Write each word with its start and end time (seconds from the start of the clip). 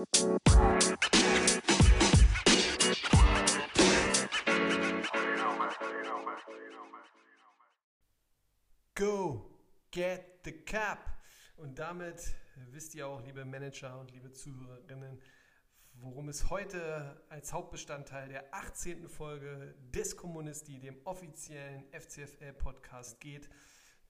Go, 0.00 0.06
get 9.90 10.40
the 10.44 10.52
cap. 10.52 10.98
Und 11.58 11.78
damit 11.78 12.34
wisst 12.70 12.94
ihr 12.94 13.06
auch, 13.06 13.20
liebe 13.20 13.44
Manager 13.44 14.00
und 14.00 14.10
liebe 14.12 14.32
Zuhörerinnen, 14.32 15.20
worum 15.92 16.30
es 16.30 16.48
heute 16.48 17.22
als 17.28 17.52
Hauptbestandteil 17.52 18.30
der 18.30 18.54
18. 18.54 19.06
Folge 19.06 19.74
des 19.92 20.16
Kommunisti, 20.16 20.80
dem 20.80 20.96
offiziellen 21.04 21.84
FCFL-Podcast 21.92 23.20
geht. 23.20 23.50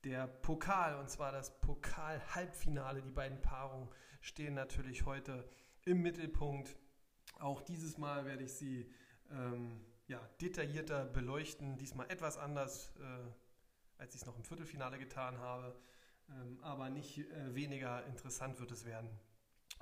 Der 0.04 0.28
Pokal, 0.28 1.00
und 1.00 1.10
zwar 1.10 1.32
das 1.32 1.60
Pokal-Halbfinale. 1.60 3.02
Die 3.02 3.10
beiden 3.10 3.42
Paarungen 3.42 3.88
stehen 4.20 4.54
natürlich 4.54 5.04
heute 5.04 5.48
im 5.90 6.02
Mittelpunkt. 6.02 6.76
Auch 7.38 7.60
dieses 7.62 7.98
Mal 7.98 8.24
werde 8.24 8.44
ich 8.44 8.52
sie 8.52 8.90
ähm, 9.30 9.80
ja, 10.06 10.20
detaillierter 10.40 11.04
beleuchten, 11.04 11.76
diesmal 11.78 12.10
etwas 12.10 12.38
anders. 12.38 12.92
Äh, 12.98 13.30
als 14.00 14.14
ich 14.14 14.22
es 14.22 14.26
noch 14.26 14.36
im 14.36 14.44
Viertelfinale 14.44 14.98
getan 14.98 15.38
habe. 15.38 15.76
Ähm, 16.30 16.58
aber 16.62 16.90
nicht 16.90 17.18
äh, 17.18 17.54
weniger 17.54 18.04
interessant 18.06 18.58
wird 18.58 18.72
es 18.72 18.84
werden. 18.84 19.10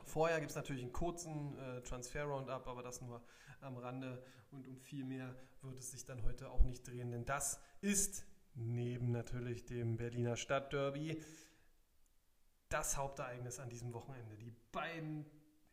Vorher 0.05 0.39
gibt 0.41 0.51
es 0.51 0.57
natürlich 0.57 0.83
einen 0.83 0.93
kurzen 0.93 1.57
äh, 1.59 1.83
Transfer-Roundup, 1.83 2.67
aber 2.67 2.83
das 2.83 3.01
nur 3.01 3.23
am 3.61 3.77
Rande 3.77 4.23
und 4.51 4.67
um 4.67 4.79
viel 4.79 5.05
mehr 5.05 5.35
wird 5.63 5.79
es 5.79 5.91
sich 5.91 6.05
dann 6.05 6.23
heute 6.23 6.51
auch 6.51 6.63
nicht 6.63 6.87
drehen, 6.87 7.11
denn 7.11 7.25
das 7.25 7.61
ist 7.81 8.25
neben 8.55 9.11
natürlich 9.11 9.67
dem 9.67 9.97
Berliner 9.97 10.37
Stadtderby 10.37 11.21
das 12.69 12.97
Hauptereignis 12.97 13.59
an 13.59 13.69
diesem 13.69 13.93
Wochenende. 13.93 14.37
Die 14.37 14.55
beiden 14.73 15.27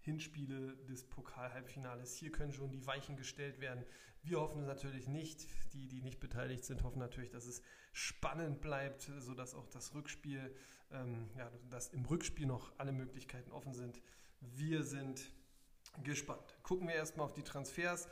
Hinspiele 0.06 0.78
des 0.88 1.04
Pokal-Halbfinales. 1.04 2.16
Hier 2.16 2.32
können 2.32 2.54
schon 2.54 2.72
die 2.72 2.86
Weichen 2.86 3.18
gestellt 3.18 3.60
werden. 3.60 3.84
Wir 4.24 4.40
hoffen 4.40 4.62
es 4.62 4.68
natürlich 4.68 5.08
nicht. 5.08 5.48
Die, 5.74 5.88
die 5.88 6.02
nicht 6.02 6.20
beteiligt 6.20 6.64
sind, 6.64 6.84
hoffen 6.84 7.00
natürlich, 7.00 7.32
dass 7.32 7.46
es 7.46 7.62
spannend 7.92 8.62
bleibt, 8.62 9.12
sodass 9.20 9.56
auch 9.56 9.68
das 9.68 9.94
Rückspiel, 9.94 10.56
ähm, 10.92 11.30
ja, 11.38 11.52
dass 11.70 11.90
im 11.90 12.06
Rückspiel 12.06 12.46
noch 12.46 12.72
alle 12.78 12.92
Möglichkeiten 12.92 13.52
offen 13.52 13.74
sind. 13.74 14.02
Wir 14.42 14.84
sind 14.84 15.32
gespannt. 16.04 16.58
Gucken 16.62 16.88
wir 16.88 16.96
erstmal 16.96 17.26
auf 17.26 17.34
die 17.34 17.44
Transfers. 17.44 18.08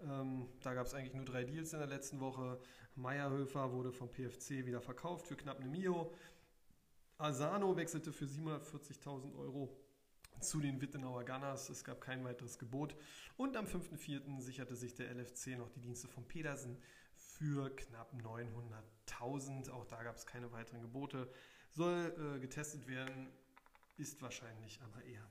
Ähm, 0.00 0.48
da 0.62 0.74
gab 0.74 0.86
es 0.86 0.94
eigentlich 0.94 1.14
nur 1.14 1.24
drei 1.24 1.44
Deals 1.44 1.72
in 1.72 1.78
der 1.78 1.88
letzten 1.88 2.20
Woche. 2.20 2.58
Meierhöfer 2.94 3.72
wurde 3.72 3.92
vom 3.92 4.10
PFC 4.10 4.64
wieder 4.64 4.80
verkauft 4.80 5.26
für 5.26 5.36
knapp 5.36 5.58
eine 5.58 5.68
Mio. 5.68 6.12
Asano 7.18 7.76
wechselte 7.76 8.12
für 8.12 8.24
740.000 8.24 9.36
Euro 9.36 9.83
zu 10.40 10.60
den 10.60 10.80
Wittenauer 10.80 11.24
Gunners. 11.24 11.68
Es 11.68 11.84
gab 11.84 12.00
kein 12.00 12.24
weiteres 12.24 12.58
Gebot. 12.58 12.96
Und 13.36 13.56
am 13.56 13.66
5.4. 13.66 14.40
sicherte 14.40 14.76
sich 14.76 14.94
der 14.94 15.10
LFC 15.14 15.58
noch 15.58 15.70
die 15.70 15.80
Dienste 15.80 16.08
von 16.08 16.26
Pedersen 16.26 16.80
für 17.14 17.74
knapp 17.74 18.12
900.000. 18.14 19.70
Auch 19.70 19.86
da 19.86 20.02
gab 20.02 20.16
es 20.16 20.26
keine 20.26 20.52
weiteren 20.52 20.82
Gebote. 20.82 21.30
Soll 21.70 22.14
äh, 22.36 22.40
getestet 22.40 22.86
werden, 22.86 23.28
ist 23.96 24.22
wahrscheinlich 24.22 24.80
aber 24.82 25.04
eher 25.04 25.28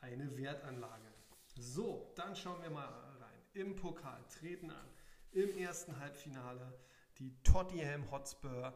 eine 0.00 0.36
Wertanlage. 0.36 1.12
So, 1.56 2.12
dann 2.16 2.34
schauen 2.34 2.62
wir 2.62 2.70
mal 2.70 2.86
rein. 2.86 3.38
Im 3.54 3.76
Pokal 3.76 4.24
treten 4.28 4.70
an 4.70 4.88
im 5.32 5.56
ersten 5.56 5.98
Halbfinale 5.98 6.78
die 7.18 7.34
Tottenham 7.42 8.10
Hotspur 8.10 8.74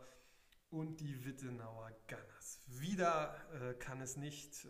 und 0.70 1.00
die 1.00 1.24
Wittenauer 1.24 1.90
Gunners. 2.08 2.60
Wieder 2.66 3.36
äh, 3.52 3.74
kann 3.74 4.00
es 4.00 4.16
nicht 4.16 4.64
äh, 4.64 4.68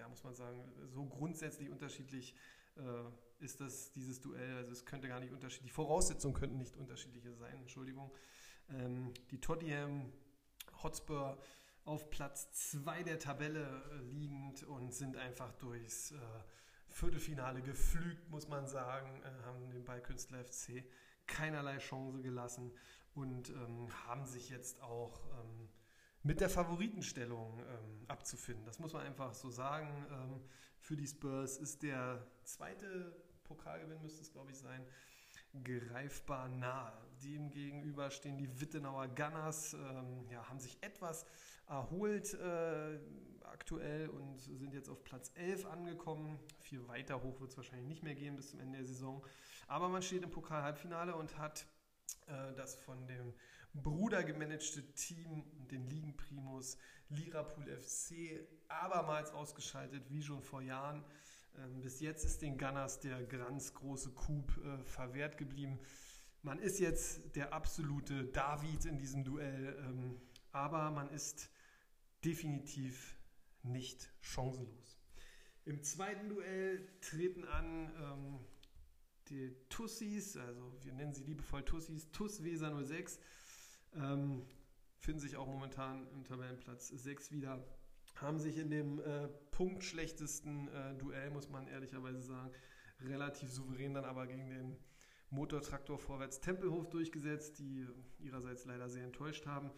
ja, 0.00 0.08
muss 0.08 0.24
man 0.24 0.34
sagen, 0.34 0.64
so 0.88 1.04
grundsätzlich 1.04 1.70
unterschiedlich 1.70 2.34
äh, 2.76 3.44
ist 3.44 3.60
das, 3.60 3.92
dieses 3.92 4.20
Duell. 4.20 4.56
Also 4.56 4.72
es 4.72 4.84
könnte 4.84 5.08
gar 5.08 5.20
nicht 5.20 5.32
unterschiedlich, 5.32 5.70
die 5.70 5.74
Voraussetzungen 5.74 6.34
könnten 6.34 6.56
nicht 6.56 6.76
unterschiedliche 6.76 7.34
sein, 7.34 7.56
Entschuldigung. 7.58 8.10
Ähm, 8.70 9.12
die 9.30 9.40
Tottenham 9.40 10.12
Hotspur 10.82 11.38
auf 11.84 12.08
Platz 12.10 12.50
2 12.52 13.02
der 13.02 13.18
Tabelle 13.18 13.82
äh, 13.92 13.96
liegend 14.10 14.62
und 14.64 14.94
sind 14.94 15.16
einfach 15.16 15.52
durchs 15.54 16.12
äh, 16.12 16.16
Viertelfinale 16.88 17.62
geflügt, 17.62 18.28
muss 18.30 18.48
man 18.48 18.66
sagen, 18.66 19.22
äh, 19.22 19.44
haben 19.44 19.70
den 19.70 19.84
Ballkünstler 19.84 20.44
FC 20.44 20.84
keinerlei 21.26 21.78
Chance 21.78 22.22
gelassen 22.22 22.72
und 23.14 23.50
ähm, 23.50 23.88
haben 24.06 24.24
sich 24.24 24.48
jetzt 24.48 24.82
auch 24.82 25.20
ähm, 25.26 25.59
mit 26.22 26.40
der 26.40 26.50
Favoritenstellung 26.50 27.58
ähm, 27.60 28.04
abzufinden. 28.08 28.64
Das 28.66 28.78
muss 28.78 28.92
man 28.92 29.06
einfach 29.06 29.32
so 29.34 29.50
sagen. 29.50 30.06
Ähm, 30.10 30.40
für 30.78 30.96
die 30.96 31.06
Spurs 31.06 31.58
ist 31.58 31.82
der 31.82 32.26
zweite 32.44 33.14
Pokalgewinn, 33.44 34.02
müsste 34.02 34.22
es 34.22 34.32
glaube 34.32 34.50
ich 34.50 34.58
sein, 34.58 34.84
greifbar 35.64 36.48
nahe. 36.48 36.92
Demgegenüber 37.22 38.10
stehen 38.10 38.38
die 38.38 38.60
Wittenauer 38.60 39.08
Gunners, 39.08 39.74
ähm, 39.74 40.26
ja, 40.30 40.48
haben 40.48 40.60
sich 40.60 40.78
etwas 40.82 41.26
erholt 41.66 42.34
äh, 42.34 42.98
aktuell 43.44 44.08
und 44.08 44.38
sind 44.38 44.72
jetzt 44.72 44.88
auf 44.88 45.02
Platz 45.04 45.32
11 45.34 45.66
angekommen. 45.66 46.38
Viel 46.60 46.86
weiter 46.88 47.22
hoch 47.22 47.40
wird 47.40 47.50
es 47.50 47.56
wahrscheinlich 47.56 47.88
nicht 47.88 48.02
mehr 48.02 48.14
gehen 48.14 48.36
bis 48.36 48.50
zum 48.50 48.60
Ende 48.60 48.78
der 48.78 48.86
Saison. 48.86 49.24
Aber 49.66 49.88
man 49.88 50.02
steht 50.02 50.22
im 50.22 50.30
Pokal-Halbfinale 50.30 51.14
und 51.14 51.36
hat 51.38 51.66
äh, 52.26 52.54
das 52.54 52.74
von 52.76 53.06
dem 53.06 53.34
Bruder 53.74 54.24
gemanagte 54.24 54.82
Team, 54.94 55.44
den 55.70 55.86
Ligen 55.88 56.16
Primus, 56.16 56.76
Lirapool 57.08 57.66
FC, 57.66 58.46
abermals 58.68 59.30
ausgeschaltet, 59.30 60.04
wie 60.10 60.22
schon 60.22 60.42
vor 60.42 60.62
Jahren. 60.62 61.04
Ähm, 61.58 61.80
bis 61.80 62.00
jetzt 62.00 62.24
ist 62.24 62.42
den 62.42 62.58
Gunners 62.58 63.00
der 63.00 63.22
ganz 63.24 63.74
große 63.74 64.10
Coup 64.10 64.50
äh, 64.58 64.82
verwehrt 64.84 65.38
geblieben. 65.38 65.78
Man 66.42 66.58
ist 66.58 66.80
jetzt 66.80 67.36
der 67.36 67.52
absolute 67.52 68.24
David 68.24 68.86
in 68.86 68.98
diesem 68.98 69.24
Duell, 69.24 69.76
ähm, 69.86 70.20
aber 70.52 70.90
man 70.90 71.10
ist 71.10 71.50
definitiv 72.24 73.16
nicht 73.62 74.10
chancenlos. 74.20 74.98
Im 75.64 75.82
zweiten 75.82 76.28
Duell 76.28 76.88
treten 77.00 77.44
an 77.44 77.92
ähm, 78.00 78.40
die 79.28 79.54
Tussis, 79.68 80.36
also 80.36 80.72
wir 80.82 80.92
nennen 80.92 81.12
sie 81.12 81.24
liebevoll 81.24 81.64
Tussis, 81.64 82.10
Tuss 82.10 82.42
Weser 82.42 82.84
06 82.84 83.20
ähm, 83.94 84.42
finden 84.98 85.20
sich 85.20 85.36
auch 85.36 85.46
momentan 85.46 86.06
im 86.12 86.24
Tabellenplatz 86.24 86.88
6 86.88 87.32
wieder. 87.32 87.64
Haben 88.16 88.38
sich 88.38 88.58
in 88.58 88.70
dem 88.70 89.00
äh, 89.00 89.28
punktschlechtesten 89.50 90.68
äh, 90.68 90.94
Duell, 90.96 91.30
muss 91.30 91.48
man 91.48 91.66
ehrlicherweise 91.66 92.20
sagen, 92.20 92.50
relativ 93.00 93.50
souverän 93.50 93.94
dann 93.94 94.04
aber 94.04 94.26
gegen 94.26 94.50
den 94.50 94.76
Motortraktor 95.30 95.98
vorwärts 95.98 96.40
Tempelhof 96.40 96.90
durchgesetzt, 96.90 97.58
die 97.60 97.86
ihrerseits 98.18 98.64
leider 98.64 98.88
sehr 98.88 99.04
enttäuscht 99.04 99.46
haben. 99.46 99.70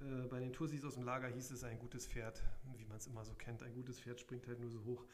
Äh, 0.00 0.26
bei 0.28 0.40
den 0.40 0.52
Tussis 0.52 0.84
aus 0.84 0.94
dem 0.94 1.04
Lager 1.04 1.28
hieß 1.28 1.50
es 1.50 1.62
ein 1.62 1.78
gutes 1.78 2.06
Pferd, 2.06 2.42
wie 2.76 2.86
man 2.86 2.96
es 2.96 3.06
immer 3.06 3.24
so 3.24 3.34
kennt. 3.34 3.62
Ein 3.62 3.74
gutes 3.74 4.00
Pferd 4.00 4.18
springt 4.18 4.46
halt 4.48 4.60
nur 4.60 4.70
so 4.70 4.82
hoch, 4.84 5.04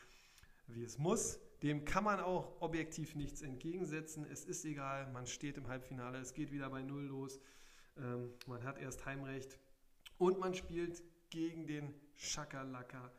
wie 0.69 0.85
es 0.85 0.97
muss. 0.99 1.41
Dem 1.63 1.85
kann 1.85 2.05
man 2.05 2.21
auch 2.21 2.61
objektiv 2.63 3.15
nichts 3.15 3.43
entgegensetzen. 3.43 4.25
Es 4.31 4.45
ist 4.45 4.65
egal, 4.65 5.11
man 5.13 5.27
steht 5.27 5.59
im 5.59 5.69
Halbfinale, 5.69 6.19
es 6.19 6.33
geht 6.33 6.53
wieder 6.53 6.71
bei 6.71 6.83
Null 6.83 7.05
los. 7.05 7.41
Ähm, 7.97 8.33
man 8.47 8.63
hat 8.65 8.79
erst 8.79 9.05
Heimrecht 9.07 9.59
und 10.19 10.39
man 10.39 10.55
spielt 10.55 11.03
gegen 11.31 11.67
den 11.67 11.95
Schakalaka 12.17 13.11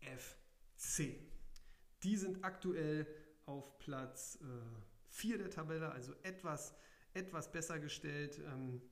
FC. 0.00 1.16
Die 2.02 2.16
sind 2.16 2.44
aktuell 2.44 3.06
auf 3.46 3.78
Platz 3.78 4.38
4 5.08 5.34
äh, 5.34 5.38
der 5.38 5.50
Tabelle, 5.50 5.90
also 5.90 6.12
etwas, 6.22 6.74
etwas 7.14 7.50
besser 7.50 7.78
gestellt 7.78 8.40
ähm, 8.46 8.82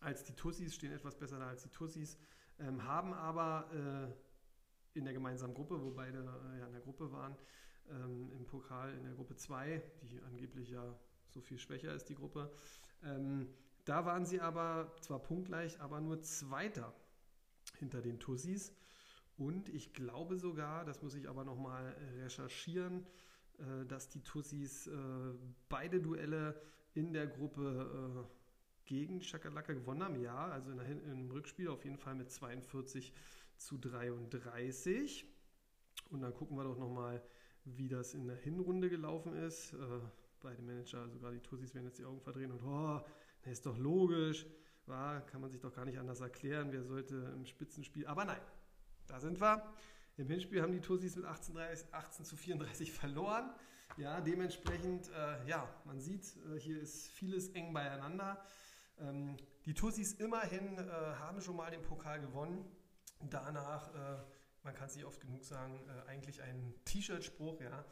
als 0.00 0.24
die 0.24 0.34
Tussis, 0.34 0.74
stehen 0.74 0.92
etwas 0.92 1.16
besser 1.16 1.38
da 1.38 1.48
als 1.48 1.62
die 1.62 1.70
Tussis, 1.70 2.18
ähm, 2.58 2.84
haben 2.84 3.12
aber 3.14 3.70
äh, 3.72 4.98
in 4.98 5.04
der 5.04 5.14
gemeinsamen 5.14 5.54
Gruppe, 5.54 5.80
wo 5.82 5.90
beide 5.90 6.18
äh, 6.18 6.58
ja 6.58 6.66
in 6.66 6.72
der 6.72 6.80
Gruppe 6.80 7.12
waren, 7.12 7.36
ähm, 7.90 8.32
im 8.32 8.46
Pokal 8.46 8.94
in 8.94 9.04
der 9.04 9.14
Gruppe 9.14 9.36
2, 9.36 9.82
die 10.02 10.20
angeblich 10.22 10.70
ja 10.70 10.98
so 11.28 11.40
viel 11.40 11.58
schwächer 11.58 11.94
ist, 11.94 12.08
die 12.08 12.14
Gruppe, 12.14 12.50
ähm, 13.04 13.48
da 13.86 14.04
waren 14.04 14.26
sie 14.26 14.40
aber 14.40 14.92
zwar 15.00 15.20
punktgleich, 15.20 15.80
aber 15.80 16.00
nur 16.00 16.20
Zweiter 16.20 16.92
hinter 17.78 18.02
den 18.02 18.18
Tussis. 18.18 18.72
Und 19.38 19.68
ich 19.68 19.94
glaube 19.94 20.38
sogar, 20.38 20.84
das 20.84 21.02
muss 21.02 21.14
ich 21.14 21.28
aber 21.28 21.44
nochmal 21.44 21.96
recherchieren, 22.18 23.06
äh, 23.58 23.86
dass 23.86 24.08
die 24.08 24.22
Tussis 24.22 24.88
äh, 24.88 24.92
beide 25.68 26.00
Duelle 26.00 26.60
in 26.94 27.12
der 27.12 27.28
Gruppe 27.28 28.26
äh, 28.26 28.86
gegen 28.86 29.20
Chakalaka 29.20 29.72
gewonnen 29.72 30.02
haben. 30.02 30.20
Ja, 30.20 30.48
also 30.48 30.72
in 30.72 30.80
im 31.04 31.30
Rückspiel 31.30 31.68
auf 31.68 31.84
jeden 31.84 31.98
Fall 31.98 32.16
mit 32.16 32.30
42 32.30 33.12
zu 33.56 33.78
33. 33.78 35.26
Und 36.10 36.22
dann 36.22 36.34
gucken 36.34 36.56
wir 36.56 36.64
doch 36.64 36.78
nochmal, 36.78 37.22
wie 37.64 37.88
das 37.88 38.14
in 38.14 38.26
der 38.26 38.36
Hinrunde 38.36 38.90
gelaufen 38.90 39.34
ist. 39.34 39.74
Beide 40.40 40.62
Manager, 40.62 41.00
also 41.00 41.30
die 41.30 41.40
Tussis, 41.40 41.74
werden 41.74 41.86
jetzt 41.86 41.98
die 41.98 42.04
Augen 42.04 42.20
verdrehen 42.20 42.52
und 42.52 42.62
oh, 42.62 43.00
ist 43.52 43.66
doch 43.66 43.78
logisch, 43.78 44.46
war, 44.86 45.20
kann 45.26 45.40
man 45.40 45.50
sich 45.50 45.60
doch 45.60 45.74
gar 45.74 45.84
nicht 45.84 45.98
anders 45.98 46.20
erklären, 46.20 46.72
wer 46.72 46.82
sollte 46.82 47.32
im 47.34 47.44
Spitzenspiel. 47.44 48.06
Aber 48.06 48.24
nein, 48.24 48.40
da 49.06 49.20
sind 49.20 49.40
wir. 49.40 49.62
Im 50.16 50.28
Hinspiel 50.28 50.62
haben 50.62 50.72
die 50.72 50.80
Tussis 50.80 51.16
mit 51.16 51.26
18, 51.26 51.56
18 51.92 52.24
zu 52.24 52.36
34 52.36 52.92
verloren. 52.92 53.50
Ja, 53.98 54.20
dementsprechend, 54.20 55.10
äh, 55.10 55.46
ja, 55.46 55.68
man 55.84 56.00
sieht, 56.00 56.24
äh, 56.52 56.58
hier 56.58 56.80
ist 56.80 57.08
vieles 57.08 57.50
eng 57.50 57.72
beieinander. 57.72 58.42
Ähm, 58.98 59.36
die 59.64 59.74
Tussis 59.74 60.14
immerhin 60.14 60.78
äh, 60.78 60.90
haben 61.18 61.40
schon 61.40 61.56
mal 61.56 61.70
den 61.70 61.82
Pokal 61.82 62.20
gewonnen. 62.20 62.64
Danach, 63.20 63.94
äh, 63.94 64.22
man 64.62 64.74
kann 64.74 64.88
es 64.88 64.96
nicht 64.96 65.04
oft 65.04 65.20
genug 65.20 65.44
sagen, 65.44 65.80
äh, 65.88 66.10
eigentlich 66.10 66.42
ein 66.42 66.74
T-Shirt-Spruch, 66.84 67.60
ja, 67.60 67.84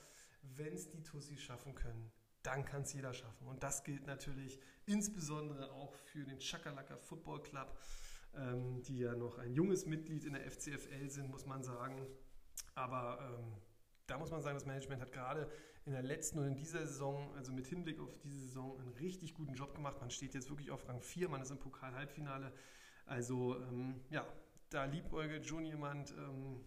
wenn 0.56 0.74
es 0.74 0.88
die 0.90 1.02
Tussis 1.02 1.40
schaffen 1.40 1.74
können, 1.74 2.10
dann 2.44 2.64
kann 2.64 2.82
es 2.82 2.92
jeder 2.92 3.12
schaffen. 3.12 3.46
Und 3.48 3.62
das 3.62 3.82
gilt 3.82 4.06
natürlich 4.06 4.60
insbesondere 4.86 5.72
auch 5.72 5.94
für 5.94 6.24
den 6.24 6.38
Chakalaka 6.38 6.96
Football 6.96 7.42
Club, 7.42 7.76
ähm, 8.34 8.82
die 8.82 8.98
ja 8.98 9.14
noch 9.16 9.38
ein 9.38 9.52
junges 9.54 9.86
Mitglied 9.86 10.24
in 10.24 10.34
der 10.34 10.50
FCFL 10.50 11.08
sind, 11.10 11.30
muss 11.30 11.46
man 11.46 11.62
sagen. 11.62 12.06
Aber 12.74 13.18
ähm, 13.20 13.54
da 14.06 14.18
muss 14.18 14.30
man 14.30 14.42
sagen, 14.42 14.56
das 14.56 14.66
Management 14.66 15.00
hat 15.00 15.12
gerade 15.12 15.50
in 15.86 15.92
der 15.92 16.02
letzten 16.02 16.38
und 16.38 16.46
in 16.46 16.54
dieser 16.54 16.86
Saison, 16.86 17.34
also 17.34 17.52
mit 17.52 17.66
Hinblick 17.66 17.98
auf 18.00 18.18
diese 18.18 18.38
Saison, 18.38 18.78
einen 18.78 18.92
richtig 18.92 19.34
guten 19.34 19.54
Job 19.54 19.74
gemacht. 19.74 19.98
Man 20.00 20.10
steht 20.10 20.34
jetzt 20.34 20.50
wirklich 20.50 20.70
auf 20.70 20.86
Rang 20.88 21.00
4, 21.00 21.28
man 21.28 21.42
ist 21.42 21.50
im 21.50 21.58
Pokal-Halbfinale. 21.58 22.52
Also 23.06 23.58
ähm, 23.60 24.00
ja, 24.10 24.26
da 24.68 24.84
liebäugelt 24.84 25.46
schon 25.46 25.64
jemand 25.64 26.12
ähm, 26.12 26.60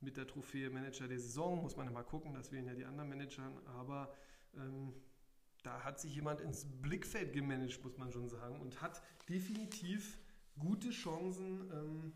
mit 0.00 0.16
der 0.16 0.26
Trophäe 0.26 0.68
Manager 0.70 1.08
der 1.08 1.18
Saison. 1.18 1.62
Muss 1.62 1.76
man 1.76 1.86
ja 1.86 1.92
mal 1.92 2.02
gucken, 2.02 2.34
das 2.34 2.52
wären 2.52 2.66
ja 2.66 2.74
die 2.74 2.84
anderen 2.84 3.08
Manager. 3.08 3.50
Aber 3.78 4.12
ähm, 4.56 4.94
da 5.62 5.82
hat 5.82 5.98
sich 5.98 6.14
jemand 6.14 6.40
ins 6.40 6.66
Blickfeld 6.82 7.32
gemanagt, 7.32 7.82
muss 7.82 7.96
man 7.96 8.12
schon 8.12 8.28
sagen, 8.28 8.60
und 8.60 8.80
hat 8.82 9.02
definitiv 9.28 10.18
gute 10.58 10.90
Chancen, 10.90 11.70
ähm, 11.72 12.12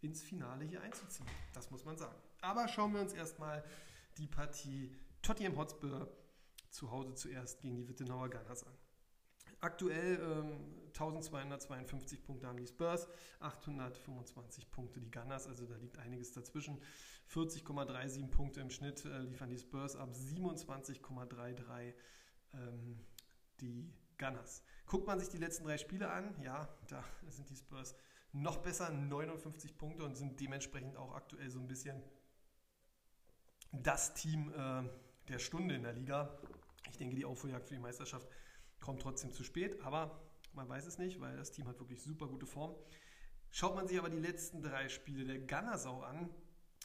ins 0.00 0.22
Finale 0.22 0.64
hier 0.64 0.82
einzuziehen. 0.82 1.26
Das 1.54 1.70
muss 1.70 1.84
man 1.84 1.96
sagen. 1.96 2.14
Aber 2.42 2.68
schauen 2.68 2.92
wir 2.92 3.00
uns 3.00 3.14
erstmal 3.14 3.64
die 4.18 4.26
Partie 4.26 4.94
Tottenham 5.22 5.56
Hotspur 5.56 6.08
zu 6.70 6.90
Hause 6.90 7.14
zuerst 7.14 7.60
gegen 7.60 7.76
die 7.76 7.88
Wittenauer 7.88 8.28
Gunners 8.28 8.64
an. 8.64 8.74
Aktuell 9.64 10.20
ähm, 10.20 10.60
1252 10.88 12.22
Punkte 12.22 12.46
haben 12.46 12.58
die 12.58 12.66
Spurs, 12.66 13.08
825 13.40 14.70
Punkte 14.70 15.00
die 15.00 15.10
Gunners, 15.10 15.46
also 15.46 15.64
da 15.64 15.74
liegt 15.76 15.96
einiges 15.96 16.32
dazwischen. 16.32 16.82
40,37 17.32 18.28
Punkte 18.28 18.60
im 18.60 18.68
Schnitt 18.68 19.06
äh, 19.06 19.20
liefern 19.20 19.48
die 19.48 19.56
Spurs 19.56 19.96
ab, 19.96 20.10
27,33 20.12 21.94
ähm, 22.52 23.00
die 23.62 23.90
Gunners. 24.18 24.62
Guckt 24.84 25.06
man 25.06 25.18
sich 25.18 25.30
die 25.30 25.38
letzten 25.38 25.64
drei 25.64 25.78
Spiele 25.78 26.10
an, 26.10 26.34
ja, 26.42 26.68
da 26.88 27.02
sind 27.30 27.48
die 27.48 27.56
Spurs 27.56 27.96
noch 28.32 28.58
besser, 28.58 28.90
59 28.90 29.78
Punkte 29.78 30.04
und 30.04 30.14
sind 30.14 30.38
dementsprechend 30.40 30.98
auch 30.98 31.14
aktuell 31.14 31.48
so 31.48 31.58
ein 31.58 31.68
bisschen 31.68 32.02
das 33.72 34.12
Team 34.12 34.52
äh, 34.52 34.82
der 35.28 35.38
Stunde 35.38 35.74
in 35.74 35.84
der 35.84 35.94
Liga. 35.94 36.38
Ich 36.90 36.98
denke, 36.98 37.16
die 37.16 37.24
Aufholjagd 37.24 37.66
für 37.66 37.74
die 37.74 37.80
Meisterschaft 37.80 38.28
kommt 38.84 39.00
trotzdem 39.00 39.32
zu 39.32 39.42
spät, 39.44 39.80
aber 39.80 40.20
man 40.52 40.68
weiß 40.68 40.84
es 40.86 40.98
nicht, 40.98 41.18
weil 41.18 41.36
das 41.38 41.50
Team 41.50 41.66
hat 41.66 41.80
wirklich 41.80 42.02
super 42.02 42.26
gute 42.26 42.44
Form. 42.44 42.74
Schaut 43.50 43.74
man 43.74 43.88
sich 43.88 43.98
aber 43.98 44.10
die 44.10 44.18
letzten 44.18 44.60
drei 44.60 44.90
Spiele 44.90 45.24
der 45.24 45.38
Gunners 45.38 45.86
auch 45.86 46.02
an, 46.02 46.28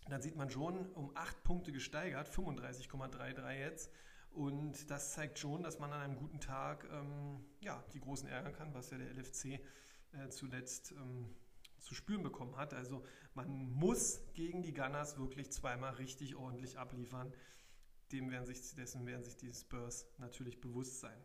dann 0.07 0.21
sieht 0.21 0.37
man 0.37 0.49
schon 0.49 0.89
um 0.93 1.11
acht 1.15 1.43
Punkte 1.43 1.73
gesteigert, 1.73 2.29
35,33 2.29 3.51
jetzt. 3.59 3.91
Und 4.31 4.89
das 4.89 5.13
zeigt 5.13 5.39
schon, 5.39 5.61
dass 5.61 5.79
man 5.79 5.91
an 5.91 6.01
einem 6.01 6.15
guten 6.15 6.39
Tag 6.39 6.87
ähm, 6.89 7.43
ja, 7.59 7.83
die 7.93 7.99
Großen 7.99 8.29
ärgern 8.29 8.53
kann, 8.53 8.73
was 8.73 8.91
ja 8.91 8.97
der 8.97 9.11
LFC 9.13 9.59
äh, 10.13 10.29
zuletzt 10.29 10.93
ähm, 10.93 11.35
zu 11.79 11.95
spüren 11.95 12.23
bekommen 12.23 12.55
hat. 12.55 12.73
Also 12.73 13.03
man 13.33 13.71
muss 13.73 14.21
gegen 14.33 14.61
die 14.61 14.73
Gunners 14.73 15.17
wirklich 15.17 15.51
zweimal 15.51 15.95
richtig 15.95 16.35
ordentlich 16.35 16.77
abliefern. 16.77 17.33
Dem 18.13 18.31
werden 18.31 18.45
sich, 18.45 18.73
dessen 18.75 19.05
werden 19.05 19.23
sich 19.23 19.35
die 19.35 19.53
Spurs 19.53 20.07
natürlich 20.17 20.61
bewusst 20.61 21.01
sein. 21.01 21.19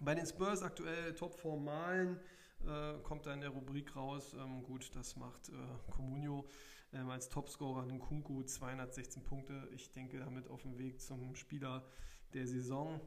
Bei 0.00 0.14
den 0.14 0.26
Spurs 0.26 0.62
aktuell 0.62 1.14
Topform 1.14 1.64
malen, 1.64 2.20
äh, 2.66 2.98
kommt 3.02 3.26
da 3.26 3.32
in 3.34 3.40
der 3.40 3.50
Rubrik 3.50 3.96
raus. 3.96 4.34
Ähm, 4.34 4.62
gut, 4.62 4.94
das 4.94 5.16
macht 5.16 5.48
äh, 5.48 5.52
Comunio 5.90 6.46
ähm, 6.92 7.10
als 7.10 7.28
Topscorer 7.28 7.84
Nkunku 7.84 8.42
216 8.44 9.24
Punkte. 9.24 9.68
Ich 9.72 9.90
denke 9.92 10.20
damit 10.20 10.48
auf 10.48 10.62
dem 10.62 10.78
Weg 10.78 11.00
zum 11.00 11.34
Spieler 11.34 11.84
der 12.32 12.46
Saison. 12.46 13.00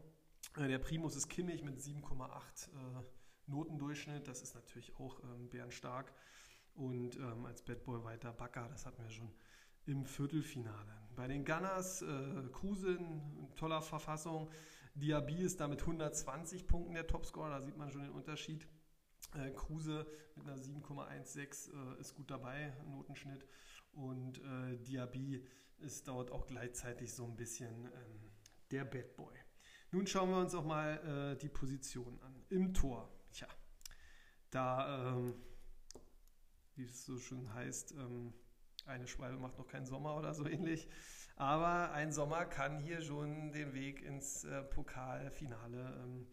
Äh, 0.58 0.68
der 0.68 0.80
Primus 0.80 1.16
ist 1.16 1.30
Kimmich 1.30 1.64
mit 1.64 1.80
7,8 1.80 2.68
äh, 2.68 3.04
Notendurchschnitt. 3.48 4.28
Das 4.28 4.42
ist 4.42 4.54
natürlich 4.56 4.94
auch 5.00 5.22
ähm, 5.24 5.50
bärenstark. 5.50 6.12
Und 6.76 7.16
ähm, 7.16 7.46
als 7.46 7.62
Bad 7.62 7.84
Boy 7.84 8.04
weiter 8.04 8.34
Bakker, 8.34 8.68
das 8.70 8.86
hatten 8.86 9.02
wir 9.02 9.10
schon 9.10 9.32
im 9.86 10.06
Viertelfinale. 10.06 10.98
Bei 11.16 11.28
den 11.28 11.46
Gunners, 11.46 12.02
äh, 12.02 12.50
Kruse 12.52 12.96
in 12.96 13.56
toller 13.56 13.82
Verfassung. 13.82 14.50
Diaby 14.96 15.42
ist 15.42 15.60
da 15.60 15.68
mit 15.68 15.82
120 15.82 16.68
Punkten 16.68 16.94
der 16.94 17.08
Topscorer, 17.08 17.50
da 17.50 17.62
sieht 17.62 17.78
man 17.78 17.92
schon 17.92 18.02
den 18.02 18.12
Unterschied. 18.12 18.68
Äh, 19.36 19.52
Kruse 19.52 20.06
mit 20.36 20.48
einer 20.48 20.58
7,16 20.58 21.72
äh, 21.98 22.00
ist 22.00 22.16
gut 22.16 22.30
dabei, 22.30 22.74
Notenschnitt. 22.88 23.46
Und 23.94 24.40
äh, 24.40 24.78
Diaby 24.78 25.46
ist 25.80 26.08
dort 26.08 26.32
auch 26.32 26.48
gleichzeitig 26.48 27.14
so 27.14 27.26
ein 27.26 27.36
bisschen 27.36 27.86
ähm, 27.86 28.32
der 28.72 28.86
Bad 28.86 29.16
Boy. 29.16 29.36
Nun 29.92 30.08
schauen 30.08 30.30
wir 30.30 30.38
uns 30.38 30.56
auch 30.56 30.66
mal 30.66 31.34
äh, 31.34 31.38
die 31.38 31.50
Position 31.50 32.20
an. 32.22 32.46
Im 32.50 32.74
Tor, 32.74 33.12
tja, 33.34 33.48
da, 34.50 35.16
ähm, 35.16 35.34
wie 36.76 36.84
es 36.84 37.06
so 37.06 37.18
schön 37.18 37.54
heißt, 37.54 37.94
ähm, 37.94 38.34
eine 38.86 39.08
Schwalbe 39.08 39.38
macht 39.38 39.58
noch 39.58 39.68
keinen 39.68 39.86
Sommer 39.86 40.16
oder 40.18 40.34
so 40.34 40.46
ähnlich. 40.46 40.88
Aber 41.36 41.92
ein 41.92 42.12
Sommer 42.12 42.46
kann 42.46 42.80
hier 42.80 43.02
schon 43.02 43.52
den 43.52 43.74
Weg 43.74 44.04
ins 44.04 44.44
äh, 44.44 44.64
Pokalfinale 44.64 46.04
ähm, 46.04 46.28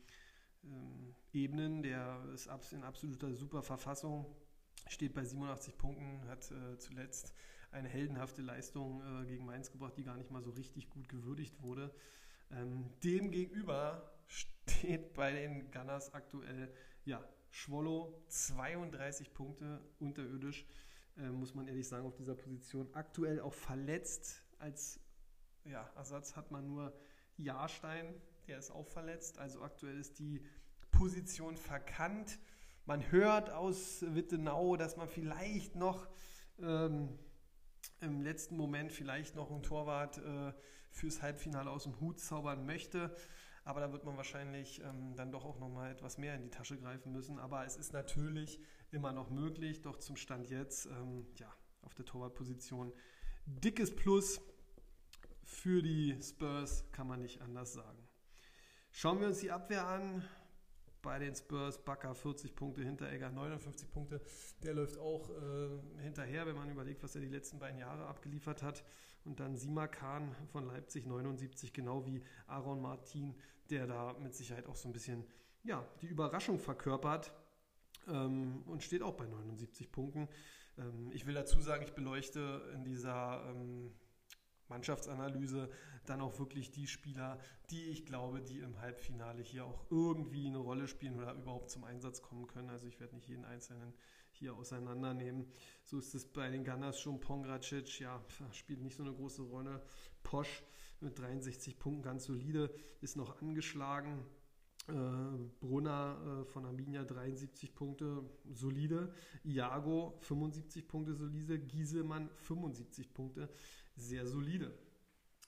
ähm, 0.64 1.14
ebnen. 1.32 1.82
Der 1.82 2.24
ist 2.34 2.48
in 2.72 2.84
absoluter 2.84 3.32
super 3.34 3.62
Verfassung, 3.62 4.26
steht 4.88 5.14
bei 5.14 5.24
87 5.24 5.76
Punkten, 5.78 6.28
hat 6.28 6.50
äh, 6.50 6.78
zuletzt 6.78 7.34
eine 7.70 7.88
heldenhafte 7.88 8.42
Leistung 8.42 9.02
äh, 9.02 9.26
gegen 9.26 9.44
Mainz 9.44 9.70
gebracht, 9.70 9.94
die 9.96 10.04
gar 10.04 10.16
nicht 10.16 10.30
mal 10.30 10.42
so 10.42 10.50
richtig 10.50 10.88
gut 10.90 11.08
gewürdigt 11.08 11.62
wurde. 11.62 11.94
Ähm, 12.50 12.90
dem 13.04 13.30
gegenüber 13.30 14.10
steht 14.26 15.12
bei 15.14 15.32
den 15.32 15.70
Gunners 15.70 16.14
aktuell 16.14 16.72
ja, 17.04 17.22
Schwollo 17.50 18.22
32 18.28 19.32
Punkte 19.32 19.80
unterirdisch, 19.98 20.66
äh, 21.16 21.28
muss 21.30 21.54
man 21.54 21.68
ehrlich 21.68 21.88
sagen, 21.88 22.06
auf 22.06 22.14
dieser 22.14 22.34
Position. 22.34 22.88
Aktuell 22.94 23.40
auch 23.40 23.54
verletzt. 23.54 24.42
Als 24.58 25.00
ja, 25.64 25.88
Ersatz 25.96 26.36
hat 26.36 26.50
man 26.50 26.66
nur 26.66 26.92
Jahrstein, 27.36 28.14
der 28.46 28.58
ist 28.58 28.70
auch 28.70 28.86
verletzt. 28.86 29.38
Also 29.38 29.62
aktuell 29.62 29.98
ist 29.98 30.18
die 30.18 30.44
Position 30.90 31.56
verkannt. 31.56 32.38
Man 32.86 33.10
hört 33.10 33.50
aus 33.50 34.02
Wittenau, 34.02 34.76
dass 34.76 34.96
man 34.96 35.08
vielleicht 35.08 35.76
noch 35.76 36.08
ähm, 36.58 37.18
im 38.00 38.22
letzten 38.22 38.56
Moment 38.56 38.92
vielleicht 38.92 39.36
noch 39.36 39.50
einen 39.50 39.62
Torwart 39.62 40.18
äh, 40.18 40.52
fürs 40.90 41.22
Halbfinale 41.22 41.70
aus 41.70 41.84
dem 41.84 42.00
Hut 42.00 42.18
zaubern 42.18 42.66
möchte. 42.66 43.14
Aber 43.64 43.80
da 43.80 43.92
wird 43.92 44.04
man 44.04 44.16
wahrscheinlich 44.16 44.80
ähm, 44.82 45.14
dann 45.14 45.30
doch 45.30 45.44
auch 45.44 45.58
nochmal 45.58 45.92
etwas 45.92 46.16
mehr 46.16 46.34
in 46.34 46.42
die 46.42 46.48
Tasche 46.48 46.78
greifen 46.78 47.12
müssen. 47.12 47.38
Aber 47.38 47.66
es 47.66 47.76
ist 47.76 47.92
natürlich 47.92 48.58
immer 48.90 49.12
noch 49.12 49.28
möglich, 49.28 49.82
doch 49.82 49.98
zum 49.98 50.16
Stand 50.16 50.48
jetzt, 50.48 50.86
ähm, 50.86 51.26
ja, 51.36 51.52
auf 51.82 51.94
der 51.94 52.06
Torwartposition 52.06 52.92
dickes 53.48 53.94
Plus 53.94 54.40
für 55.42 55.82
die 55.82 56.16
Spurs, 56.22 56.84
kann 56.92 57.08
man 57.08 57.20
nicht 57.20 57.40
anders 57.40 57.72
sagen. 57.72 57.98
Schauen 58.90 59.20
wir 59.20 59.28
uns 59.28 59.40
die 59.40 59.50
Abwehr 59.50 59.86
an 59.86 60.24
bei 61.02 61.18
den 61.18 61.34
Spurs. 61.34 61.82
Bakker 61.84 62.14
40 62.14 62.54
Punkte, 62.54 62.82
Hinteregger 62.82 63.30
59 63.30 63.90
Punkte. 63.90 64.20
Der 64.62 64.74
läuft 64.74 64.98
auch 64.98 65.30
äh, 65.30 66.02
hinterher, 66.02 66.46
wenn 66.46 66.56
man 66.56 66.70
überlegt, 66.70 67.02
was 67.02 67.14
er 67.14 67.20
die 67.20 67.28
letzten 67.28 67.58
beiden 67.58 67.78
Jahre 67.78 68.06
abgeliefert 68.06 68.62
hat. 68.62 68.84
Und 69.24 69.40
dann 69.40 69.56
Sima 69.56 69.88
Khan 69.88 70.34
von 70.52 70.66
Leipzig 70.66 71.06
79, 71.06 71.72
genau 71.72 72.06
wie 72.06 72.22
Aaron 72.46 72.80
Martin, 72.80 73.34
der 73.70 73.86
da 73.86 74.14
mit 74.14 74.34
Sicherheit 74.34 74.66
auch 74.66 74.76
so 74.76 74.88
ein 74.88 74.92
bisschen 74.92 75.24
ja, 75.64 75.84
die 76.00 76.06
Überraschung 76.06 76.58
verkörpert 76.58 77.32
ähm, 78.06 78.62
und 78.66 78.82
steht 78.82 79.02
auch 79.02 79.14
bei 79.14 79.26
79 79.26 79.90
Punkten. 79.92 80.28
Ähm, 80.78 81.10
ich 81.12 81.26
will 81.26 81.34
dazu 81.34 81.60
sagen, 81.60 81.82
ich 81.84 81.92
beleuchte 81.92 82.62
in 82.74 82.84
dieser 82.84 83.44
ähm, 83.50 83.92
Mannschaftsanalyse 84.68 85.70
dann 86.06 86.20
auch 86.20 86.38
wirklich 86.38 86.70
die 86.70 86.86
Spieler, 86.86 87.38
die 87.70 87.84
ich 87.86 88.06
glaube, 88.06 88.40
die 88.40 88.60
im 88.60 88.80
Halbfinale 88.80 89.42
hier 89.42 89.64
auch 89.64 89.84
irgendwie 89.90 90.46
eine 90.46 90.58
Rolle 90.58 90.88
spielen 90.88 91.16
oder 91.16 91.34
überhaupt 91.34 91.70
zum 91.70 91.84
Einsatz 91.84 92.22
kommen 92.22 92.46
können. 92.46 92.70
Also 92.70 92.86
ich 92.86 93.00
werde 93.00 93.14
nicht 93.14 93.28
jeden 93.28 93.44
einzelnen 93.44 93.92
hier 94.30 94.54
auseinandernehmen. 94.54 95.46
So 95.84 95.98
ist 95.98 96.14
es 96.14 96.24
bei 96.24 96.48
den 96.50 96.64
Gunners 96.64 97.00
schon. 97.00 97.20
Pongracic, 97.20 98.00
ja, 98.00 98.22
spielt 98.52 98.80
nicht 98.80 98.96
so 98.96 99.02
eine 99.02 99.12
große 99.12 99.42
Rolle. 99.42 99.82
Posch 100.22 100.62
mit 101.00 101.18
63 101.18 101.78
Punkten 101.78 102.02
ganz 102.02 102.24
solide, 102.24 102.74
ist 103.00 103.16
noch 103.16 103.40
angeschlagen. 103.40 104.24
Äh, 104.88 104.92
Brunner 105.60 106.16
äh, 106.40 106.44
von 106.46 106.64
Arminia 106.64 107.04
73 107.04 107.74
Punkte, 107.74 108.24
solide. 108.50 109.12
Iago 109.44 110.18
75 110.22 110.88
Punkte, 110.88 111.14
solide. 111.14 111.58
Gieselmann 111.58 112.30
75 112.36 113.12
Punkte, 113.12 113.50
sehr 113.96 114.26
solide. 114.26 114.72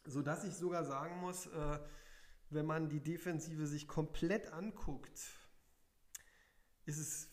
Sodass 0.04 0.44
ich 0.44 0.54
sogar 0.54 0.84
sagen 0.84 1.20
muss, 1.20 1.46
äh, 1.46 1.78
wenn 2.50 2.66
man 2.66 2.90
die 2.90 3.00
Defensive 3.00 3.66
sich 3.66 3.88
komplett 3.88 4.52
anguckt, 4.52 5.30
ist 6.84 6.98
es 6.98 7.30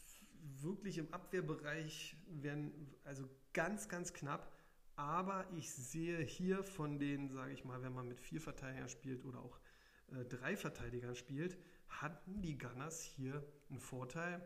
wirklich 0.62 1.00
im 1.00 1.14
Abwehrbereich, 1.14 2.16
werden, 2.30 2.96
also 3.04 3.28
ganz, 3.52 3.90
ganz 3.90 4.14
knapp. 4.14 4.56
Aber 4.96 5.46
ich 5.58 5.74
sehe 5.74 6.20
hier 6.20 6.64
von 6.64 7.00
den, 7.00 7.30
sage 7.30 7.52
ich 7.52 7.66
mal, 7.66 7.82
wenn 7.82 7.94
man 7.94 8.08
mit 8.08 8.22
vier 8.22 8.40
Verteidigern 8.40 8.88
spielt 8.88 9.26
oder 9.26 9.40
auch 9.40 9.60
drei 10.30 10.56
Verteidigern 10.56 11.16
spielt, 11.16 11.58
hatten 11.90 12.42
die 12.42 12.58
Gunners 12.58 13.02
hier 13.02 13.44
einen 13.70 13.80
Vorteil 13.80 14.42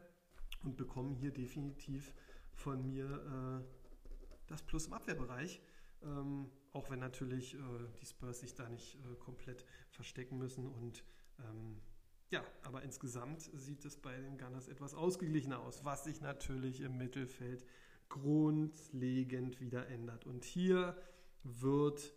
und 0.64 0.78
bekommen 0.78 1.16
hier 1.16 1.32
definitiv 1.32 2.14
von 2.54 2.86
mir 2.86 3.06
äh, 3.06 4.48
das 4.48 4.62
Plus 4.64 4.88
im 4.88 4.94
Abwehrbereich. 4.94 5.62
Ähm, 6.04 6.50
auch 6.74 6.90
wenn 6.90 7.00
natürlich 7.00 7.56
äh, 7.56 7.58
die 8.00 8.06
Spurs 8.06 8.40
sich 8.40 8.56
da 8.56 8.68
nicht 8.70 8.96
äh, 8.96 9.16
komplett 9.16 9.66
verstecken 9.90 10.38
müssen. 10.38 10.68
Und 10.68 11.04
ähm, 11.40 11.82
ja, 12.30 12.44
aber 12.64 12.82
insgesamt 12.84 13.42
sieht 13.42 13.84
es 13.86 13.98
bei 13.98 14.16
den 14.16 14.38
Gunners 14.38 14.68
etwas 14.68 14.94
ausgeglichener 14.94 15.60
aus, 15.60 15.84
was 15.84 16.06
sich 16.06 16.22
natürlich 16.22 16.82
im 16.82 16.98
Mittelfeld 16.98 17.66
grundlegend 18.10 19.60
wieder 19.60 19.88
ändert. 19.88 20.26
Und 20.26 20.46
hier 20.46 20.98
wird 21.44 22.14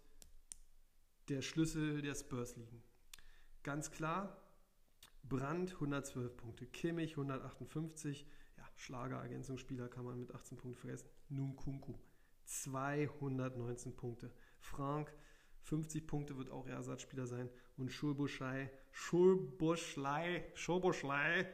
der 1.28 1.42
Schlüssel 1.42 2.02
der 2.02 2.14
Spurs 2.14 2.56
liegen. 2.56 2.82
Ganz 3.62 3.90
klar, 3.90 4.43
Brand 5.28 5.72
112 5.72 6.36
Punkte, 6.36 6.66
Kimmich 6.66 7.12
158, 7.12 8.26
ja, 8.56 8.64
Schlagerergänzungsspieler 8.76 9.88
kann 9.88 10.04
man 10.04 10.18
mit 10.18 10.34
18 10.34 10.58
Punkten 10.58 10.78
vergessen, 10.78 11.08
Nunkunku 11.28 11.94
219 12.44 13.96
Punkte, 13.96 14.30
Frank 14.58 15.12
50 15.64 16.06
Punkte 16.06 16.36
wird 16.36 16.50
auch 16.50 16.66
Ersatzspieler 16.66 17.26
sein. 17.26 17.48
Und 17.76 17.90
Schulbuschei, 17.90 18.70
Schulbuschlei, 18.92 20.44
Schulbuschlei 20.54 21.46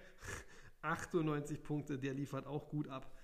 98 0.82 1.62
Punkte, 1.62 1.98
der 1.98 2.14
liefert 2.14 2.46
auch 2.46 2.68
gut 2.68 2.88
ab, 2.88 3.14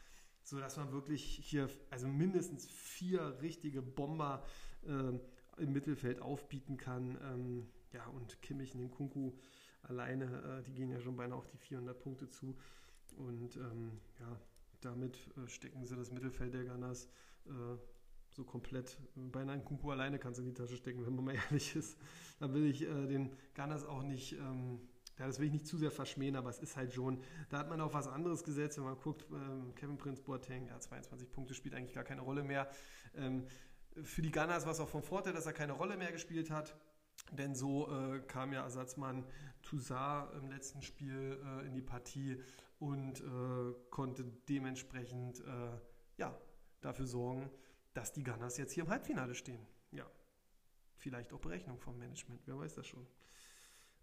sodass 0.43 0.77
man 0.77 0.93
wirklich 0.93 1.23
hier 1.23 1.69
also 1.91 2.07
mindestens 2.07 2.69
vier 2.69 3.39
richtige 3.43 3.83
Bomber 3.83 4.45
äh, 4.85 5.61
im 5.61 5.73
Mittelfeld 5.73 6.21
aufbieten 6.21 6.77
kann. 6.77 7.19
Ähm, 7.23 7.69
ja, 7.93 8.07
und 8.07 8.41
Kimmich, 8.43 8.75
Nkunku, 8.75 9.33
alleine, 9.89 10.25
äh, 10.25 10.63
die 10.63 10.75
gehen 10.75 10.91
ja 10.91 11.01
schon 11.01 11.17
beinahe 11.17 11.39
auf 11.39 11.49
die 11.49 11.59
400 11.59 11.99
Punkte 11.99 12.29
zu. 12.29 12.57
Und 13.17 13.57
ähm, 13.57 13.93
ja, 14.21 14.41
damit 14.81 15.19
äh, 15.37 15.49
stecken 15.49 15.85
sie 15.85 15.97
das 15.97 16.11
Mittelfeld 16.11 16.55
der 16.55 16.65
Gunners 16.65 17.09
äh, 17.47 17.77
so 18.31 18.45
komplett. 18.45 18.99
Beinahe 19.15 19.61
Kunku 19.61 19.91
alleine 19.91 20.19
kannst 20.19 20.39
du 20.39 20.43
in 20.43 20.49
die 20.49 20.55
Tasche 20.55 20.77
stecken, 20.77 21.05
wenn 21.07 21.15
man 21.15 21.25
mal 21.25 21.35
ehrlich 21.51 21.75
ist. 21.75 21.99
Da 22.39 22.53
will 22.53 22.67
ich 22.67 22.83
äh, 22.83 23.07
den 23.07 23.31
Gunners 23.55 23.85
auch 23.85 24.03
nicht. 24.03 24.33
Ähm, 24.33 24.81
ja, 25.19 25.27
das 25.27 25.39
will 25.39 25.47
ich 25.47 25.53
nicht 25.53 25.67
zu 25.67 25.79
sehr 25.79 25.91
verschmähen, 25.91 26.37
aber 26.37 26.51
es 26.51 26.59
ist 26.59 26.77
halt 26.77 26.93
schon, 26.93 27.23
da 27.49 27.59
hat 27.59 27.71
man 27.71 27.81
auch 27.81 27.95
was 27.95 28.07
anderes 28.07 28.45
gesetzt, 28.45 28.77
wenn 28.77 28.85
man 28.85 28.99
guckt, 28.99 29.25
ähm, 29.33 29.75
Kevin 29.75 29.97
Prince 29.97 30.23
Boateng, 30.23 30.67
ja, 30.67 30.79
22 30.79 31.33
Punkte 31.33 31.55
spielt 31.55 31.75
eigentlich 31.75 31.95
gar 31.95 32.05
keine 32.05 32.21
Rolle 32.21 32.43
mehr. 32.43 32.69
Ähm, 33.15 33.47
für 34.03 34.21
die 34.21 34.31
Gunners 34.31 34.67
war 34.67 34.73
es 34.73 34.81
auch 34.81 34.89
vom 34.89 35.03
Vorteil, 35.03 35.33
dass 35.33 35.47
er 35.47 35.55
keine 35.55 35.73
Rolle 35.73 35.97
mehr 35.97 36.13
gespielt 36.13 36.51
hat. 36.51 36.77
Denn 37.33 37.55
so 37.55 37.91
äh, 37.91 38.21
kam 38.21 38.53
ja 38.53 38.63
Ersatzmann 38.63 39.25
Toussaint 39.63 40.33
im 40.35 40.49
letzten 40.49 40.83
Spiel 40.83 41.41
äh, 41.45 41.67
in 41.67 41.75
die 41.75 41.83
Partie 41.83 42.41
und 42.79 43.21
äh, 43.21 43.75
konnte 43.91 44.25
dementsprechend 44.49 45.41
äh, 45.41 45.79
ja, 46.19 46.39
dafür 46.81 47.07
sorgen, 47.07 47.51
dass 47.95 48.13
die 48.13 48.23
Gunners 48.23 48.59
jetzt 48.59 48.73
hier 48.73 48.85
im 48.85 48.91
Halbfinale 48.91 49.35
stehen. 49.35 49.67
Ja, 49.91 50.07
vielleicht 50.95 51.33
auch 51.33 51.41
Berechnung 51.41 51.79
vom 51.79 51.99
Management, 51.99 52.43
wer 52.47 52.59
weiß 52.59 52.75
das 52.75 52.87
schon. 52.87 53.07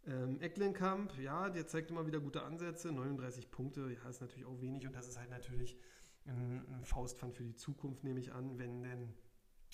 Ähm, 0.06 0.42
Ecklenkamp, 0.42 1.18
ja, 1.18 1.50
der 1.50 1.66
zeigt 1.66 1.92
immer 1.92 2.06
wieder 2.06 2.20
gute 2.20 2.44
Ansätze, 2.44 2.92
39 2.92 3.52
Punkte, 3.52 3.90
ja, 3.90 4.10
ist 4.10 4.20
natürlich 4.20 4.46
auch 4.46 4.60
wenig 4.60 4.86
und 4.86 4.94
das 4.94 5.08
ist 5.08 5.18
halt 5.18 5.30
natürlich 5.30 5.78
ein, 6.26 6.66
ein 6.74 6.84
Faustpfand 6.84 7.36
für 7.36 7.44
die 7.44 7.56
Zukunft, 7.56 8.04
nehme 8.04 8.20
ich 8.20 8.34
an, 8.34 8.58
wenn 8.58 8.84
denn 8.84 9.14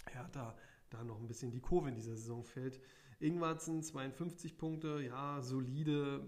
Hertha 0.06 0.56
da 0.90 1.04
noch 1.04 1.20
ein 1.20 1.28
bisschen 1.28 1.52
die 1.52 1.60
Kurve 1.60 1.90
in 1.90 1.96
dieser 1.96 2.16
Saison 2.16 2.44
fällt. 2.44 2.80
Ingwarzen 3.20 3.84
52 3.84 4.58
Punkte, 4.58 5.02
ja, 5.02 5.42
solide. 5.42 6.26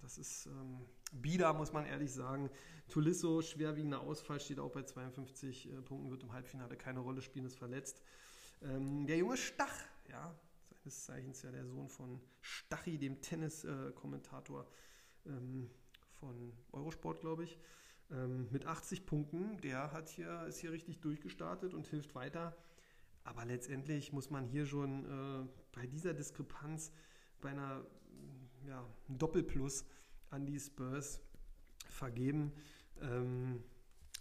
Das 0.00 0.16
ist 0.16 0.46
ähm, 0.46 0.80
bieder, 1.12 1.52
muss 1.52 1.72
man 1.72 1.84
ehrlich 1.84 2.12
sagen. 2.12 2.50
Tulisso, 2.88 3.42
schwerwiegender 3.42 4.00
Ausfall, 4.00 4.40
steht 4.40 4.58
auch 4.58 4.70
bei 4.70 4.82
52 4.82 5.70
äh, 5.70 5.82
Punkten, 5.82 6.10
wird 6.10 6.22
im 6.22 6.32
Halbfinale 6.32 6.76
keine 6.76 7.00
Rolle 7.00 7.20
spielen, 7.20 7.44
ist 7.44 7.58
verletzt. 7.58 8.02
Ähm, 8.62 9.06
der 9.06 9.18
junge 9.18 9.36
Stach, 9.36 9.74
ja, 10.08 10.34
seines 10.70 11.04
Zeichens 11.04 11.42
ja 11.42 11.50
der 11.50 11.66
Sohn 11.66 11.88
von 11.88 12.20
Stachi, 12.40 12.98
dem 12.98 13.20
Tennis-Kommentator 13.20 14.66
äh, 15.26 15.30
ähm, 15.30 15.70
von 16.18 16.52
Eurosport, 16.72 17.20
glaube 17.20 17.44
ich, 17.44 17.58
ähm, 18.10 18.48
mit 18.50 18.66
80 18.66 19.06
Punkten. 19.06 19.60
Der 19.60 19.92
hat 19.92 20.08
hier, 20.08 20.44
ist 20.46 20.58
hier 20.58 20.72
richtig 20.72 21.00
durchgestartet 21.00 21.74
und 21.74 21.86
hilft 21.86 22.14
weiter. 22.14 22.56
Aber 23.24 23.44
letztendlich 23.44 24.12
muss 24.12 24.30
man 24.30 24.46
hier 24.46 24.66
schon 24.66 25.04
äh, 25.04 25.48
bei 25.72 25.86
dieser 25.86 26.14
Diskrepanz, 26.14 26.92
bei 27.40 27.50
einer 27.50 27.84
ja, 28.66 28.86
Doppelplus 29.08 29.84
an 30.30 30.46
die 30.46 30.58
Spurs 30.58 31.20
vergeben. 31.88 32.52
Ähm, 33.00 33.62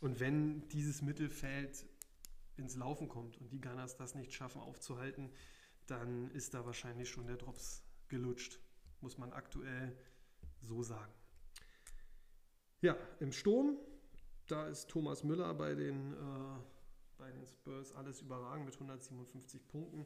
und 0.02 0.20
wenn 0.20 0.68
dieses 0.70 1.02
Mittelfeld 1.02 1.86
ins 2.58 2.76
Laufen 2.76 3.08
kommt 3.08 3.38
und 3.38 3.52
die 3.52 3.62
Gunners 3.62 3.96
das 3.96 4.16
nicht 4.16 4.34
schaffen 4.34 4.62
aufzuhalten, 4.62 5.30
dann 5.88 6.30
ist 6.32 6.54
da 6.54 6.66
wahrscheinlich 6.66 7.10
schon 7.10 7.28
der 7.28 7.38
Drops 7.38 7.84
gelutscht, 8.08 8.60
muss 9.02 9.18
man 9.18 9.34
aktuell 9.34 9.96
so 10.62 10.84
sagen. 10.84 11.14
Ja, 12.82 12.98
im 13.20 13.32
Sturm, 13.32 13.78
da 14.48 14.68
ist 14.68 14.90
Thomas 14.90 15.24
Müller 15.24 15.54
bei 15.54 15.76
den 15.76 16.14
äh, 16.14 16.60
bei 17.20 17.32
den 17.32 17.46
Spurs 17.46 17.94
alles 17.94 18.22
überragend 18.22 18.66
mit 18.66 18.74
157 18.74 19.68
Punkten. 19.68 20.06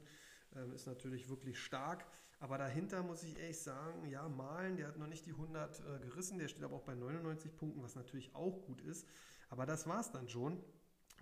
Ähm, 0.56 0.74
ist 0.74 0.88
natürlich 0.88 1.30
wirklich 1.30 1.60
stark. 1.60 2.06
Aber 2.40 2.58
dahinter 2.58 3.04
muss 3.04 3.24
ich 3.24 3.40
ehrlich 3.40 3.62
sagen, 3.62 4.06
ja, 4.10 4.28
Malen, 4.28 4.76
der 4.76 4.90
hat 4.90 4.98
noch 4.98 5.08
nicht 5.08 5.26
die 5.26 5.32
100 5.32 5.80
äh, 5.80 6.00
gerissen, 6.00 6.40
der 6.40 6.50
steht 6.50 6.64
aber 6.64 6.76
auch 6.76 6.84
bei 6.84 6.94
99 6.94 7.56
Punkten, 7.56 7.82
was 7.82 7.96
natürlich 7.96 8.36
auch 8.36 8.66
gut 8.66 8.82
ist. 8.82 9.08
Aber 9.50 9.66
das 9.66 9.88
war 9.88 10.02
es 10.02 10.12
dann 10.12 10.28
schon. 10.28 10.62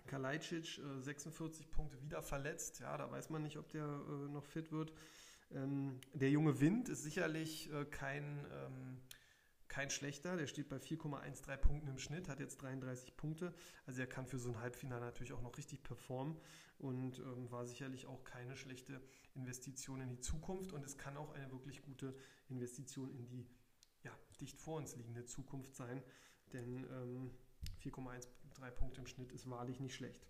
Kalajdzic, 0.06 0.78
äh, 0.78 1.00
46 1.00 1.70
Punkte, 1.70 2.02
wieder 2.02 2.22
verletzt. 2.22 2.80
Ja, 2.80 2.96
da 2.96 3.08
weiß 3.08 3.30
man 3.30 3.42
nicht, 3.42 3.56
ob 3.56 3.68
der 3.68 3.84
äh, 3.84 4.32
noch 4.32 4.44
fit 4.44 4.72
wird. 4.72 4.92
Ähm, 5.52 6.00
der 6.12 6.30
junge 6.30 6.60
Wind 6.60 6.88
ist 6.88 7.02
sicherlich 7.02 7.72
äh, 7.72 7.84
kein 7.84 8.44
ähm, 8.52 9.00
kein 9.72 9.88
schlechter, 9.88 10.36
der 10.36 10.46
steht 10.46 10.68
bei 10.68 10.76
4,13 10.76 11.56
Punkten 11.56 11.88
im 11.88 11.98
Schnitt, 11.98 12.28
hat 12.28 12.40
jetzt 12.40 12.60
33 12.60 13.16
Punkte. 13.16 13.54
Also 13.86 14.02
er 14.02 14.06
kann 14.06 14.26
für 14.26 14.38
so 14.38 14.50
ein 14.50 14.60
Halbfinale 14.60 15.02
natürlich 15.02 15.32
auch 15.32 15.40
noch 15.40 15.56
richtig 15.56 15.82
performen 15.82 16.36
und 16.76 17.18
ähm, 17.20 17.50
war 17.50 17.64
sicherlich 17.64 18.06
auch 18.06 18.22
keine 18.22 18.54
schlechte 18.54 19.00
Investition 19.34 20.02
in 20.02 20.10
die 20.10 20.20
Zukunft 20.20 20.74
und 20.74 20.84
es 20.84 20.98
kann 20.98 21.16
auch 21.16 21.32
eine 21.32 21.50
wirklich 21.50 21.80
gute 21.80 22.14
Investition 22.50 23.10
in 23.14 23.26
die 23.26 23.46
ja, 24.02 24.12
dicht 24.42 24.60
vor 24.60 24.76
uns 24.76 24.94
liegende 24.94 25.24
Zukunft 25.24 25.74
sein, 25.74 26.02
denn 26.52 26.84
ähm, 26.90 27.30
4,13 27.82 28.70
Punkte 28.72 29.00
im 29.00 29.06
Schnitt 29.06 29.32
ist 29.32 29.48
wahrlich 29.48 29.80
nicht 29.80 29.94
schlecht. 29.94 30.26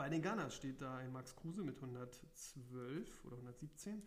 Bei 0.00 0.08
den 0.08 0.22
Gunners 0.22 0.54
steht 0.54 0.80
da 0.80 0.96
ein 0.96 1.12
Max 1.12 1.36
Kruse 1.36 1.62
mit 1.62 1.76
112 1.76 3.22
oder 3.26 3.36
117. 3.36 4.02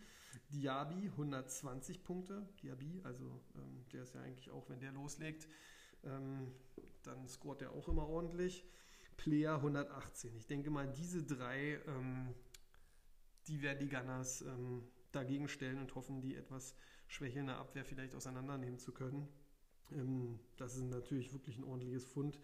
Diaby 0.51 1.09
120 1.09 2.03
Punkte. 2.03 2.47
Diaby, 2.63 3.00
also 3.03 3.39
ähm, 3.53 3.85
der 3.91 4.01
ist 4.01 4.15
ja 4.15 4.21
eigentlich 4.21 4.50
auch, 4.50 4.67
wenn 4.69 4.79
der 4.79 4.91
loslegt, 4.91 5.47
ähm, 6.03 6.51
dann 7.03 7.27
scoret 7.27 7.62
er 7.62 7.73
auch 7.73 7.88
immer 7.89 8.09
ordentlich. 8.09 8.65
Player 9.17 9.57
118. 9.57 10.35
Ich 10.35 10.47
denke 10.47 10.71
mal, 10.71 10.91
diese 10.91 11.21
drei, 11.21 11.79
ähm, 11.85 12.33
die 13.47 13.62
werden 13.62 13.77
die 13.77 13.89
Gunners 13.89 14.41
ähm, 14.41 14.88
dagegen 15.12 15.47
stellen 15.47 15.77
und 15.77 15.93
hoffen, 15.93 16.21
die 16.21 16.33
etwas 16.33 16.75
schwächelnde 17.05 17.53
Abwehr 17.53 17.85
vielleicht 17.85 18.15
auseinandernehmen 18.15 18.79
zu 18.79 18.93
können. 18.93 19.27
Ähm, 19.91 20.39
das 20.57 20.75
ist 20.75 20.85
natürlich 20.85 21.33
wirklich 21.33 21.59
ein 21.59 21.65
ordentliches 21.65 22.03
Fund. 22.03 22.39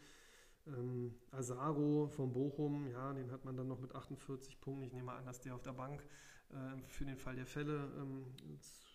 Ähm, 0.77 1.15
Asaro 1.31 2.07
von 2.07 2.31
Bochum, 2.31 2.87
ja, 2.87 3.13
den 3.13 3.31
hat 3.31 3.45
man 3.45 3.57
dann 3.57 3.67
noch 3.67 3.79
mit 3.79 3.93
48 3.93 4.59
Punkten. 4.59 4.83
Ich 4.83 4.93
nehme 4.93 5.11
an, 5.11 5.25
dass 5.25 5.41
der 5.41 5.55
auf 5.55 5.61
der 5.61 5.73
Bank 5.73 6.03
äh, 6.49 6.81
für 6.87 7.05
den 7.05 7.17
Fall 7.17 7.35
der 7.35 7.45
Fälle 7.45 7.91
ähm, 7.97 8.25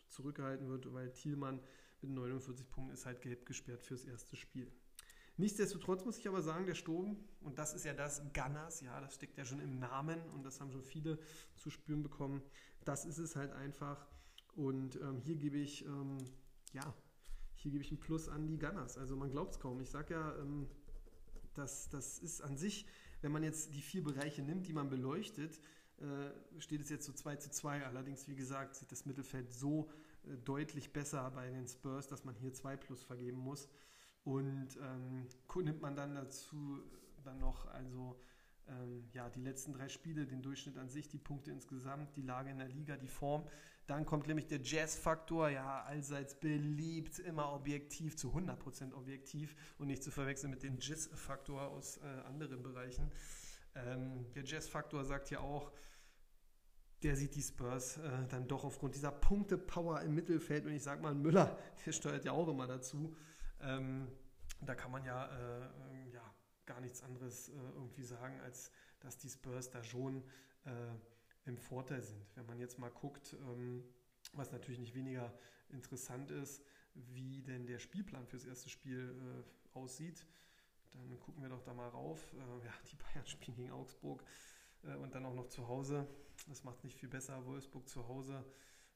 zurückgehalten 0.09 0.69
wird, 0.69 0.93
weil 0.93 1.12
Thielmann 1.12 1.61
mit 2.00 2.11
49 2.11 2.69
Punkten 2.71 2.93
ist 2.93 3.07
halt 3.07 3.21
gelb 3.23 3.47
gesperrt 3.47 3.83
fürs 3.83 4.04
erste 4.04 4.37
Spiel. 4.37 4.71
Nichtsdestotrotz 5.37 6.04
muss 6.04 6.19
ich 6.19 6.28
aber 6.28 6.43
sagen, 6.43 6.66
der 6.66 6.75
Sturm, 6.75 7.16
und 7.40 7.59
das 7.59 7.75
ist 7.75 7.85
ja 7.85 7.93
das 7.93 8.23
Gunners, 8.33 8.81
ja, 8.83 9.00
das 9.00 9.14
steckt 9.14 9.37
ja 9.37 9.45
schon 9.45 9.61
im 9.61 9.81
Namen 9.81 10.21
und 10.31 10.45
das 10.45 10.61
haben 10.61 10.71
schon 10.71 10.85
viele 10.85 11.19
zu 11.57 11.71
spüren 11.71 12.02
bekommen, 12.04 12.40
das 12.85 13.04
ist 13.04 13.19
es 13.19 13.35
halt 13.35 13.52
einfach. 13.52 14.07
Und 14.54 14.95
ähm, 14.97 15.21
hier 15.21 15.35
gebe 15.35 15.57
ich, 15.57 15.85
ähm, 15.87 16.19
ja, 16.73 16.95
hier 17.57 17.73
gebe 17.73 17.83
ich 17.83 17.90
ein 17.90 17.99
Plus 17.99 18.28
an 18.28 18.47
die 18.47 18.59
Gunners. 18.59 18.97
Also 18.97 19.16
man 19.16 19.31
glaubt 19.31 19.54
es 19.54 19.61
kaum. 19.61 19.81
Ich 19.81 19.90
sage 19.90 20.14
ja, 20.14 20.38
ähm, 20.38 20.69
das, 21.54 21.88
das 21.88 22.18
ist 22.18 22.40
an 22.40 22.56
sich, 22.56 22.87
wenn 23.23 23.32
man 23.32 23.42
jetzt 23.42 23.75
die 23.75 23.82
vier 23.82 24.02
Bereiche 24.02 24.42
nimmt, 24.42 24.66
die 24.66 24.73
man 24.73 24.90
beleuchtet, 24.90 25.61
äh, 25.99 26.61
steht 26.61 26.80
es 26.80 26.90
jetzt 26.90 27.06
so 27.06 27.12
2 27.12 27.37
zu 27.37 27.50
2. 27.50 27.87
Allerdings, 27.87 28.28
wie 28.28 28.34
gesagt, 28.34 28.75
sieht 28.75 28.90
das 28.92 29.06
Mittelfeld 29.06 29.52
so 29.52 29.88
äh, 30.25 30.37
deutlich 30.44 30.92
besser 30.92 31.30
bei 31.30 31.49
den 31.50 31.66
Spurs, 31.66 32.08
dass 32.08 32.25
man 32.25 32.34
hier 32.34 32.52
2 32.52 32.76
plus 32.76 33.02
vergeben 33.02 33.38
muss. 33.38 33.68
Und 34.25 34.76
ähm, 34.80 35.26
nimmt 35.64 35.80
man 35.82 35.96
dann 35.96 36.14
dazu 36.14 36.80
dann 37.25 37.38
noch 37.38 37.66
also 37.66 38.20
ähm, 38.68 39.04
ja, 39.12 39.28
die 39.28 39.40
letzten 39.40 39.73
drei 39.73 39.88
Spiele, 39.88 40.26
den 40.26 40.42
Durchschnitt 40.42 40.78
an 40.78 40.88
sich, 40.88 41.08
die 41.08 41.18
Punkte 41.18 41.50
insgesamt, 41.50 42.16
die 42.16 42.23
Lage 42.23 42.50
in 42.50 42.58
der 42.58 42.68
Liga, 42.68 42.96
die 42.96 43.08
Form. 43.08 43.46
Dann 43.87 44.07
kommt 44.07 44.26
nämlich 44.26 44.47
der 44.47 44.61
Jazz-Faktor, 44.62 45.50
ja, 45.50 45.83
allseits 45.83 46.35
beliebt, 46.35 47.19
immer 47.19 47.53
objektiv, 47.53 48.17
zu 48.17 48.33
100% 48.35 48.95
objektiv 48.95 49.55
und 49.79 49.88
nicht 49.88 50.03
zu 50.03 50.11
verwechseln 50.11 50.50
mit 50.50 50.62
dem 50.62 50.79
Jazz-Faktor 50.81 51.69
aus 51.69 51.99
äh, 51.99 52.03
anderen 52.26 52.62
Bereichen. 52.62 53.12
Ähm, 53.75 54.33
der 54.35 54.45
Jazz-Faktor 54.45 55.05
sagt 55.05 55.31
ja 55.31 55.41
auch, 55.41 55.71
der 57.03 57.17
sieht 57.17 57.35
die 57.35 57.43
Spurs 57.43 57.99
äh, 57.99 58.26
dann 58.31 58.49
doch 58.49 58.64
aufgrund 58.64 58.95
dieser 58.95 59.12
Punkte-Power 59.12 60.00
im 60.00 60.14
Mittelfeld 60.14 60.64
und 60.64 60.73
ich 60.73 60.83
sag 60.83 61.03
mal, 61.03 61.14
Müller, 61.14 61.59
der 61.85 61.93
steuert 61.93 62.25
ja 62.25 62.33
auch 62.33 62.49
immer 62.49 62.67
dazu. 62.67 63.14
Ähm, 63.61 64.09
da 64.62 64.75
kann 64.75 64.91
man 64.91 65.05
ja, 65.05 65.26
äh, 65.26 66.11
ja 66.11 66.35
gar 66.64 66.81
nichts 66.81 67.03
anderes 67.03 67.50
äh, 67.50 67.53
irgendwie 67.75 68.05
sagen, 68.05 68.41
als 68.41 68.71
dass 69.00 69.19
die 69.19 69.29
Spurs 69.29 69.71
da 69.71 69.85
schon 69.85 70.25
äh, 70.64 70.71
im 71.47 71.59
Vorteil 71.59 72.03
sind. 72.03 72.25
Wenn 72.35 72.47
man 72.47 72.59
jetzt 72.59 72.79
mal 72.79 72.91
guckt, 72.91 73.37
ähm, 73.41 73.85
was 74.33 74.53
natürlich 74.53 74.79
nicht 74.81 74.95
weniger 74.95 75.33
interessant 75.71 76.31
ist, 76.31 76.63
wie 76.95 77.43
denn 77.43 77.67
der 77.67 77.79
Spielplan 77.79 78.27
fürs 78.27 78.45
erste 78.45 78.71
Spiel 78.71 79.45
äh, 79.75 79.77
aussieht, 79.77 80.27
dann 80.93 81.19
gucken 81.21 81.43
wir 81.43 81.49
doch 81.49 81.63
da 81.63 81.75
mal 81.75 81.89
rauf. 81.89 82.33
Äh, 82.35 82.65
ja, 82.65 82.73
die 82.91 82.97
Bayern 82.97 83.27
spielen 83.27 83.57
gegen 83.57 83.73
Augsburg 83.73 84.25
äh, 84.85 84.95
und 84.97 85.15
dann 85.15 85.27
auch 85.27 85.35
noch 85.35 85.49
zu 85.49 85.67
Hause. 85.69 86.07
Das 86.49 86.65
macht 86.65 86.83
nicht 86.85 86.97
viel 86.97 87.09
besser. 87.09 87.45
Wolfsburg 87.47 87.89
zu 87.89 88.07
Hause. 88.09 88.45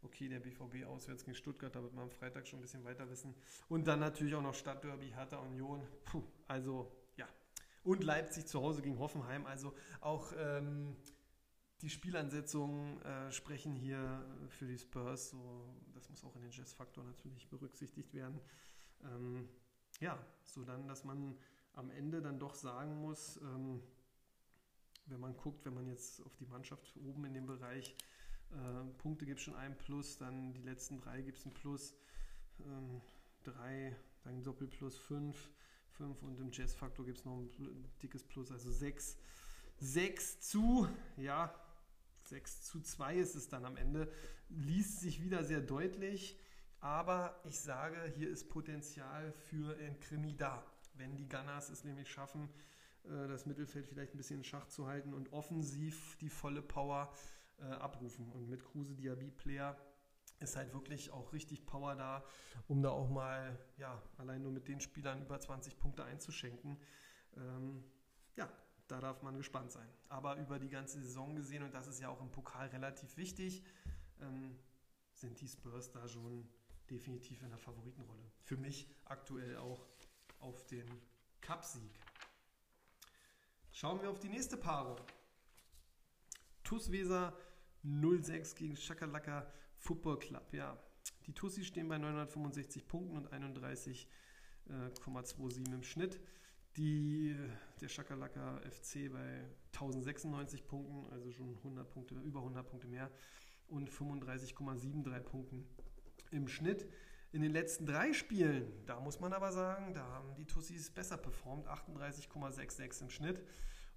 Okay, 0.03 0.29
der 0.29 0.39
BVB 0.39 0.87
auswärts 0.87 1.25
gegen 1.25 1.35
Stuttgart, 1.35 1.75
da 1.75 1.83
wird 1.83 1.93
man 1.93 2.05
am 2.05 2.11
Freitag 2.11 2.47
schon 2.47 2.61
ein 2.61 2.63
bisschen 2.63 2.85
weiter 2.85 3.11
wissen. 3.11 3.35
Und 3.69 3.89
dann 3.89 3.99
natürlich 3.99 4.35
auch 4.37 4.43
noch 4.43 4.55
Stadtderby, 4.55 5.11
Hertha 5.11 5.39
Union. 5.39 5.83
Puh, 6.05 6.23
also 6.47 6.93
ja. 7.17 7.27
Und 7.83 8.05
Leipzig 8.05 8.47
zu 8.47 8.63
Hause 8.63 8.81
gegen 8.81 8.99
Hoffenheim. 9.01 9.45
Also 9.47 9.75
auch 10.01 10.33
ähm, 10.39 10.97
die 11.81 11.91
Spielansetzungen 11.91 13.01
äh, 13.03 13.31
sprechen 13.31 13.75
hier 13.75 14.25
für 14.49 14.67
die 14.67 14.79
Spurs. 14.79 15.31
So, 15.31 15.65
das 15.95 16.09
muss 16.11 16.25
auch 16.25 16.35
in 16.37 16.43
den 16.43 16.51
Jazz-Faktor 16.51 17.05
natürlich 17.05 17.49
berücksichtigt 17.49 18.13
werden. 18.15 18.41
Ähm, 19.05 19.49
ja, 20.01 20.19
so 20.43 20.65
dann, 20.65 20.89
dass 20.89 21.05
man 21.05 21.37
am 21.75 21.91
Ende 21.91 22.21
dann 22.21 22.39
doch 22.39 22.55
sagen 22.55 23.01
muss, 23.01 23.37
ähm, 23.39 23.81
wenn 25.07 25.21
man 25.21 25.37
guckt, 25.37 25.65
wenn 25.65 25.75
man 25.75 25.87
jetzt 25.87 26.21
auf 26.25 26.35
die 26.37 26.47
Mannschaft 26.47 26.97
oben 26.97 27.25
in 27.25 27.35
dem 27.35 27.47
Bereich 27.47 27.97
äh, 28.51 28.85
Punkte 28.99 29.25
gibt 29.25 29.39
es 29.39 29.45
schon 29.45 29.55
ein 29.55 29.77
Plus, 29.79 30.19
dann 30.19 30.53
die 30.53 30.63
letzten 30.63 30.99
drei 30.99 31.23
gibt 31.23 31.39
es 31.39 31.47
ein 31.47 31.55
Plus, 31.55 31.95
ähm, 32.61 33.01
drei, 33.45 33.97
dann 34.25 34.43
Doppelplus 34.43 34.99
fünf, 34.99 35.51
fünf 35.91 36.23
und 36.23 36.39
im 36.41 36.51
Jazz-Faktor 36.51 37.07
gibt 37.07 37.19
es 37.19 37.25
noch 37.25 37.39
ein 37.39 37.89
dickes 38.03 38.25
Plus, 38.25 38.51
also 38.51 38.71
sechs. 38.71 39.17
6 39.81 40.41
zu, 40.41 40.89
ja, 41.17 41.55
6 42.29 42.63
zu 42.63 42.81
2 42.81 43.17
ist 43.17 43.35
es 43.35 43.49
dann 43.49 43.65
am 43.65 43.77
Ende. 43.77 44.11
Liest 44.49 45.01
sich 45.01 45.23
wieder 45.23 45.45
sehr 45.45 45.61
deutlich, 45.61 46.39
aber 46.81 47.41
ich 47.45 47.59
sage, 47.61 47.97
hier 48.17 48.31
ist 48.31 48.49
Potenzial 48.49 49.33
für 49.33 49.77
ein 49.79 49.99
Krimi 50.01 50.37
da. 50.37 50.65
Wenn 50.95 51.17
die 51.17 51.29
Gunners 51.29 51.71
es 51.71 51.85
nämlich 51.85 52.11
schaffen, 52.11 52.49
äh, 53.05 53.29
das 53.29 53.47
Mittelfeld 53.47 53.87
vielleicht 53.87 54.15
ein 54.15 54.19
bisschen 54.19 54.39
in 54.39 54.45
Schach 54.45 54.67
zu 54.69 54.87
halten 54.87 55.15
und 55.15 55.33
offensiv 55.33 56.17
die 56.21 56.29
volle 56.29 56.63
Power 56.63 57.13
äh, 57.61 57.65
abrufen. 57.65 58.31
Und 58.33 58.49
mit 58.49 58.65
Kruse 58.65 58.95
Diaby 58.95 59.31
Player 59.31 59.77
ist 60.41 60.57
halt 60.57 60.73
wirklich 60.73 61.11
auch 61.11 61.33
richtig 61.33 61.67
Power 61.67 61.97
da, 61.97 62.25
um 62.69 62.83
da 62.83 62.91
auch 62.91 63.09
mal, 63.09 63.59
ja, 63.77 64.01
allein 64.19 64.43
nur 64.43 64.53
mit 64.53 64.69
den 64.69 64.81
Spielern 64.81 65.23
über 65.23 65.41
20 65.41 65.79
Punkte 65.79 66.05
einzuschenken. 66.05 66.79
Ähm, 67.37 67.85
ja, 68.37 68.49
da 68.89 69.01
darf 69.01 69.23
man 69.23 69.37
gespannt 69.37 69.73
sein. 69.73 69.89
Aber 70.09 70.37
über 70.37 70.59
die 70.59 70.69
ganze 70.69 71.01
Saison 71.01 71.37
gesehen, 71.37 71.63
und 71.63 71.75
das 71.75 71.87
ist 71.87 72.01
ja 72.01 72.09
auch 72.09 72.21
im 72.21 72.31
Pokal 72.31 72.69
relativ 72.69 73.17
wichtig, 73.17 73.63
ähm, 74.21 74.59
sind 75.13 75.41
die 75.41 75.49
Spurs 75.49 75.91
da 75.91 76.07
schon 76.09 76.49
definitiv 76.91 77.43
in 77.43 77.51
der 77.51 77.59
Favoritenrolle. 77.59 78.31
Für 78.43 78.57
mich 78.57 78.89
aktuell 79.05 79.57
auch 79.57 79.87
auf 80.41 80.67
den 80.67 80.87
Cupsieg. 81.41 81.99
Schauen 83.71 84.01
wir 84.01 84.11
auf 84.11 84.19
die 84.19 84.29
nächste 84.29 84.57
Paarung. 84.57 84.99
TuS 86.65 86.91
Weser 86.91 87.37
06 87.83 88.55
gegen 88.55 88.77
Schakalaka 88.77 89.51
Football 89.77 90.19
Club. 90.19 90.53
Ja, 90.53 90.77
die 91.27 91.33
Tussis 91.33 91.67
stehen 91.67 91.89
bei 91.89 91.99
965 91.99 92.89
Punkten 92.89 93.17
und 93.17 93.33
31,27 93.33 95.71
äh, 95.71 95.75
im 95.75 95.83
Schnitt. 95.83 96.21
Die, 96.79 97.37
der 97.81 97.89
Schakalaka 97.89 98.61
FC 98.61 99.11
bei 99.11 99.45
1096 99.73 100.65
Punkten, 100.65 101.13
also 101.13 101.33
schon 101.33 101.57
100 101.57 101.91
Punkte, 101.91 102.15
über 102.15 102.39
100 102.39 102.65
Punkte 102.65 102.87
mehr 102.87 103.11
und 103.67 103.91
35,73 103.91 105.21
Punkten 105.21 105.67
im 106.31 106.47
Schnitt. 106.47 106.89
In 107.33 107.43
den 107.43 107.51
letzten 107.51 107.85
drei 107.85 108.13
Spielen, 108.13 108.73
da 108.87 109.01
muss 109.01 109.19
man 109.19 109.33
aber 109.33 109.51
sagen, 109.51 109.93
da 109.93 110.07
haben 110.07 110.37
die 110.37 110.47
Tussis 110.47 110.89
besser 110.89 111.17
performt, 111.17 111.67
38,66 111.67 113.03
im 113.03 113.11
Schnitt. 113.11 113.43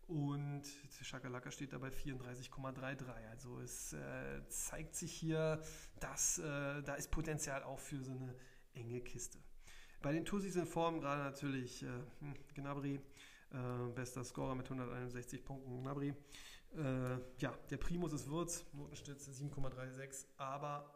Und 0.08 0.64
Schakalaka 1.02 1.52
steht 1.52 1.74
dabei 1.74 1.90
34,33. 1.90 3.30
Also 3.30 3.60
es 3.60 3.94
äh, 3.94 4.42
zeigt 4.50 4.96
sich 4.96 5.14
hier, 5.14 5.62
dass 6.00 6.40
äh, 6.40 6.82
da 6.82 6.96
ist 6.96 7.12
Potenzial 7.12 7.62
auch 7.62 7.80
für 7.80 8.04
so 8.04 8.12
eine 8.12 8.36
enge 8.74 9.02
Kiste. 9.02 9.38
Bei 10.02 10.12
den 10.12 10.26
Tussis 10.26 10.56
in 10.56 10.66
Form 10.66 11.00
gerade 11.00 11.22
natürlich 11.22 11.84
äh, 11.84 11.88
hm, 12.20 12.36
Gnabry, 12.56 12.96
äh, 13.52 13.92
bester 13.94 14.24
Scorer 14.24 14.56
mit 14.56 14.66
161 14.66 15.44
Punkten 15.44 15.84
Gnabry. 15.84 16.16
Äh, 16.76 17.18
ja, 17.38 17.56
der 17.70 17.78
Primus 17.78 18.12
ist 18.14 18.28
Würz, 18.28 18.66
Notenstütze 18.74 19.30
7,36, 19.32 20.26
aber 20.38 20.92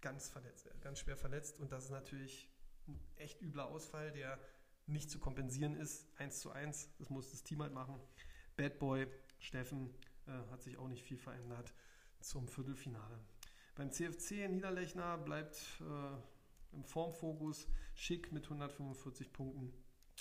ganz 0.00 0.28
verletzt, 0.28 0.68
ganz 0.82 1.00
schwer 1.00 1.16
verletzt 1.16 1.58
und 1.58 1.72
das 1.72 1.86
ist 1.86 1.90
natürlich 1.90 2.48
ein 2.86 3.00
echt 3.16 3.40
übler 3.42 3.66
Ausfall, 3.66 4.12
der 4.12 4.38
nicht 4.86 5.10
zu 5.10 5.18
kompensieren 5.18 5.74
ist. 5.74 6.06
1 6.18 6.40
zu 6.40 6.52
1, 6.52 6.90
das 6.98 7.10
muss 7.10 7.30
das 7.30 7.42
Team 7.42 7.62
halt 7.62 7.72
machen. 7.72 7.98
Bad 8.56 8.78
Boy, 8.78 9.08
Steffen, 9.38 9.92
äh, 10.26 10.30
hat 10.52 10.62
sich 10.62 10.76
auch 10.76 10.88
nicht 10.88 11.02
viel 11.02 11.18
verändert 11.18 11.74
zum 12.20 12.46
Viertelfinale. 12.46 13.18
Beim 13.74 13.90
CFC 13.90 14.48
Niederlechner 14.48 15.18
bleibt 15.18 15.80
äh, 15.80 16.76
im 16.76 16.84
Formfokus 16.84 17.66
Schick 17.94 18.32
mit 18.32 18.44
145 18.44 19.32
Punkten, 19.32 19.72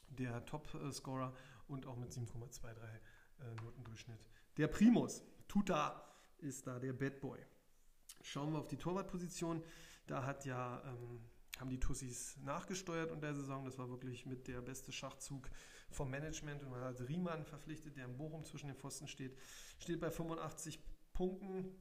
der 0.10 0.46
Top-Scorer 0.46 1.34
und 1.68 1.86
auch 1.86 1.98
mit 1.98 2.12
7,23 2.12 2.68
äh, 3.40 3.56
Notendurchschnitt. 3.64 4.20
Der 4.58 4.68
Primus, 4.68 5.24
Tuta, 5.48 6.14
ist 6.38 6.68
da 6.68 6.80
der 6.80 6.94
Bad 6.94 7.20
Boy. 7.22 7.40
Schauen 8.22 8.52
wir 8.54 8.60
auf 8.60 8.68
die 8.68 8.78
Torwartposition. 8.78 9.64
Da 10.08 10.26
hat 10.26 10.46
ja, 10.46 10.84
ähm, 10.86 11.22
haben 11.60 11.70
die 11.70 11.80
Tussis 11.80 12.38
nachgesteuert 12.38 13.12
in 13.12 13.22
der 13.22 13.34
Saison. 13.34 13.66
Das 13.66 13.78
war 13.78 13.90
wirklich 13.90 14.26
mit 14.26 14.48
der 14.48 14.62
beste 14.62 14.92
Schachzug 14.92 15.50
vom 15.90 16.10
Management. 16.10 16.64
Und 16.64 16.72
man 16.72 16.82
hat 16.82 17.00
Riemann 17.02 17.46
verpflichtet, 17.46 17.98
der 17.98 18.06
in 18.06 18.18
Bochum 18.18 18.44
zwischen 18.44 18.68
den 18.68 18.76
Pfosten 18.76 19.08
steht. 19.08 19.38
Steht 19.80 20.00
bei 20.00 20.12
85 20.12 20.80
Punkten, 21.14 21.76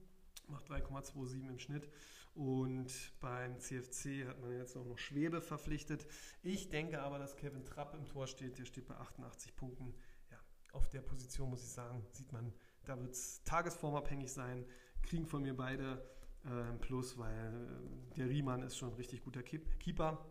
macht 0.47 0.69
3,27 0.69 1.49
im 1.49 1.59
Schnitt. 1.59 1.89
Und 2.35 3.13
beim 3.19 3.59
CFC 3.59 4.27
hat 4.27 4.41
man 4.41 4.57
jetzt 4.57 4.75
auch 4.75 4.85
noch 4.85 4.97
Schwebe 4.97 5.39
verpflichtet. 5.39 6.07
Ich 6.41 6.69
denke 6.69 7.01
aber, 7.01 7.19
dass 7.19 7.35
Kevin 7.35 7.63
Trapp 7.63 7.93
im 7.93 8.07
Tor 8.07 8.25
steht. 8.25 8.57
Der 8.57 8.65
steht 8.65 8.87
bei 8.87 8.95
88 8.95 9.55
Punkten. 9.55 9.93
Ja, 10.31 10.37
auf 10.71 10.89
der 10.89 11.01
Position 11.01 11.51
muss 11.51 11.63
ich 11.63 11.69
sagen, 11.69 12.03
sieht 12.11 12.31
man, 12.31 12.51
da 12.85 12.99
wird 12.99 13.11
es 13.11 13.43
tagesformabhängig 13.43 14.31
sein. 14.31 14.65
Kriegen 15.03 15.27
von 15.27 15.43
mir 15.43 15.55
beide 15.55 16.03
äh, 16.45 16.77
Plus, 16.79 17.17
weil 17.17 18.11
äh, 18.11 18.15
der 18.15 18.29
Riemann 18.29 18.63
ist 18.63 18.77
schon 18.77 18.89
ein 18.89 18.95
richtig 18.95 19.23
guter 19.23 19.43
Keeper 19.43 20.25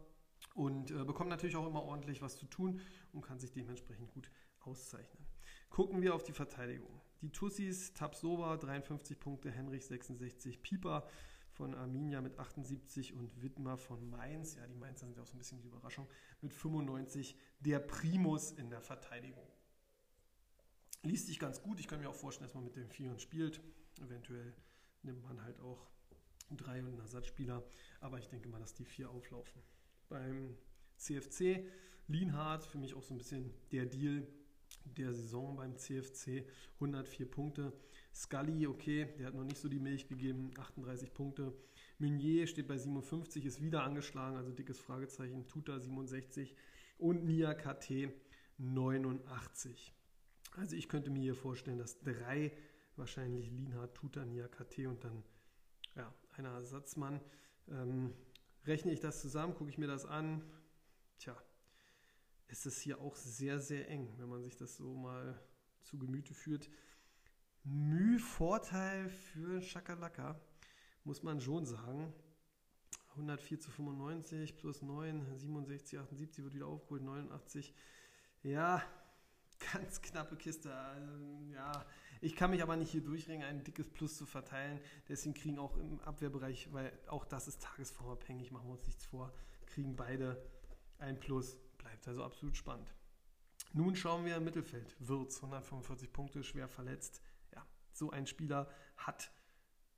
und 0.54 0.90
äh, 0.90 1.04
bekommt 1.04 1.30
natürlich 1.30 1.56
auch 1.56 1.66
immer 1.66 1.82
ordentlich 1.82 2.20
was 2.20 2.36
zu 2.36 2.46
tun 2.46 2.80
und 3.12 3.22
kann 3.22 3.38
sich 3.38 3.52
dementsprechend 3.52 4.08
gut 4.08 4.30
auszeichnen. 4.60 5.26
Gucken 5.70 6.02
wir 6.02 6.14
auf 6.14 6.22
die 6.22 6.32
Verteidigung. 6.32 7.00
Die 7.22 7.30
Tussis, 7.30 7.94
Tabsova 7.94 8.56
53 8.56 9.18
Punkte, 9.18 9.50
Henrich 9.50 9.86
66, 9.86 10.60
Pieper 10.60 11.06
von 11.62 11.76
Arminia 11.76 12.20
mit 12.20 12.40
78 12.40 13.14
und 13.14 13.40
Wittmer 13.40 13.76
von 13.76 14.10
Mainz, 14.10 14.56
ja 14.56 14.66
die 14.66 14.74
Mainzer 14.74 15.06
sind 15.06 15.16
ja 15.16 15.22
auch 15.22 15.28
so 15.28 15.36
ein 15.36 15.38
bisschen 15.38 15.60
die 15.60 15.68
Überraschung, 15.68 16.08
mit 16.40 16.52
95 16.52 17.38
der 17.60 17.78
Primus 17.78 18.50
in 18.50 18.68
der 18.68 18.80
Verteidigung. 18.80 19.46
Liest 21.04 21.28
sich 21.28 21.38
ganz 21.38 21.62
gut, 21.62 21.78
ich 21.78 21.86
kann 21.86 22.00
mir 22.00 22.10
auch 22.10 22.16
vorstellen, 22.16 22.48
dass 22.48 22.54
man 22.56 22.64
mit 22.64 22.74
dem 22.74 22.90
Vieren 22.90 23.20
spielt. 23.20 23.60
Eventuell 24.00 24.52
nimmt 25.04 25.22
man 25.22 25.40
halt 25.44 25.60
auch 25.60 25.86
drei 26.50 26.80
und 26.80 26.88
einen 26.88 26.98
Ersatzspieler. 26.98 27.62
Aber 28.00 28.18
ich 28.18 28.28
denke 28.28 28.48
mal, 28.48 28.58
dass 28.58 28.74
die 28.74 28.84
vier 28.84 29.08
auflaufen. 29.08 29.62
Beim 30.08 30.56
CFC, 30.96 31.64
Lienhardt, 32.08 32.66
für 32.66 32.78
mich 32.78 32.94
auch 32.94 33.04
so 33.04 33.14
ein 33.14 33.18
bisschen 33.18 33.54
der 33.70 33.86
Deal 33.86 34.26
der 34.84 35.12
Saison 35.12 35.54
beim 35.54 35.76
CFC, 35.76 36.44
104 36.74 37.30
Punkte. 37.30 37.72
Scully, 38.14 38.66
okay, 38.66 39.08
der 39.18 39.28
hat 39.28 39.34
noch 39.34 39.44
nicht 39.44 39.58
so 39.58 39.68
die 39.68 39.78
Milch 39.78 40.08
gegeben, 40.08 40.50
38 40.58 41.14
Punkte. 41.14 41.52
Meunier 41.98 42.46
steht 42.46 42.68
bei 42.68 42.76
57, 42.76 43.46
ist 43.46 43.62
wieder 43.62 43.84
angeschlagen, 43.84 44.36
also 44.36 44.50
dickes 44.50 44.78
Fragezeichen. 44.78 45.46
Tuta 45.48 45.78
67 45.78 46.54
und 46.98 47.24
Nia 47.24 47.54
KT 47.54 48.10
89. 48.58 49.94
Also 50.56 50.76
ich 50.76 50.88
könnte 50.88 51.10
mir 51.10 51.22
hier 51.22 51.34
vorstellen, 51.34 51.78
dass 51.78 52.00
drei 52.00 52.52
wahrscheinlich 52.96 53.50
Linhard, 53.50 53.94
Tuta, 53.94 54.24
Nia 54.24 54.48
KT 54.48 54.86
und 54.86 55.02
dann 55.04 55.22
ja, 55.96 56.12
einer 56.36 56.50
Ersatzmann. 56.50 57.20
Ähm, 57.68 58.12
rechne 58.66 58.92
ich 58.92 59.00
das 59.00 59.20
zusammen, 59.20 59.54
gucke 59.54 59.70
ich 59.70 59.78
mir 59.78 59.86
das 59.86 60.04
an. 60.04 60.42
Tja, 61.18 61.36
ist 62.48 62.66
es 62.66 62.80
hier 62.80 63.00
auch 63.00 63.16
sehr, 63.16 63.60
sehr 63.60 63.88
eng, 63.88 64.12
wenn 64.18 64.28
man 64.28 64.42
sich 64.42 64.56
das 64.56 64.76
so 64.76 64.94
mal 64.94 65.40
zu 65.82 65.98
Gemüte 65.98 66.34
führt. 66.34 66.68
Müh-Vorteil 67.64 69.08
für 69.08 69.62
Schakalaka, 69.62 70.40
muss 71.04 71.22
man 71.22 71.40
schon 71.40 71.64
sagen. 71.64 72.12
104 73.10 73.60
zu 73.60 73.70
95 73.70 74.56
plus 74.56 74.82
9, 74.82 75.38
67, 75.38 75.98
78 75.98 76.44
wird 76.44 76.54
wieder 76.54 76.66
aufgeholt, 76.66 77.02
89. 77.02 77.74
Ja, 78.42 78.82
ganz 79.72 80.00
knappe 80.02 80.36
Kiste. 80.36 80.74
Also, 80.74 81.12
ja, 81.52 81.86
ich 82.20 82.34
kann 82.34 82.50
mich 82.50 82.62
aber 82.62 82.76
nicht 82.76 82.90
hier 82.90 83.02
durchringen, 83.02 83.46
ein 83.46 83.62
dickes 83.62 83.88
Plus 83.88 84.16
zu 84.16 84.26
verteilen. 84.26 84.80
Deswegen 85.08 85.34
kriegen 85.34 85.58
auch 85.58 85.76
im 85.76 86.00
Abwehrbereich, 86.00 86.72
weil 86.72 86.92
auch 87.06 87.24
das 87.24 87.48
ist 87.48 87.62
tagesformabhängig, 87.62 88.50
machen 88.50 88.68
wir 88.68 88.72
uns 88.72 88.86
nichts 88.86 89.04
vor, 89.04 89.32
kriegen 89.66 89.94
beide 89.94 90.42
ein 90.98 91.20
Plus. 91.20 91.56
Bleibt 91.78 92.08
also 92.08 92.24
absolut 92.24 92.56
spannend. 92.56 92.92
Nun 93.72 93.96
schauen 93.96 94.24
wir 94.24 94.36
im 94.36 94.44
Mittelfeld. 94.44 94.96
Wirtz, 94.98 95.36
145 95.36 96.12
Punkte, 96.12 96.42
schwer 96.42 96.68
verletzt. 96.68 97.22
So 98.02 98.10
ein 98.10 98.26
Spieler 98.26 98.68
hat, 98.96 99.30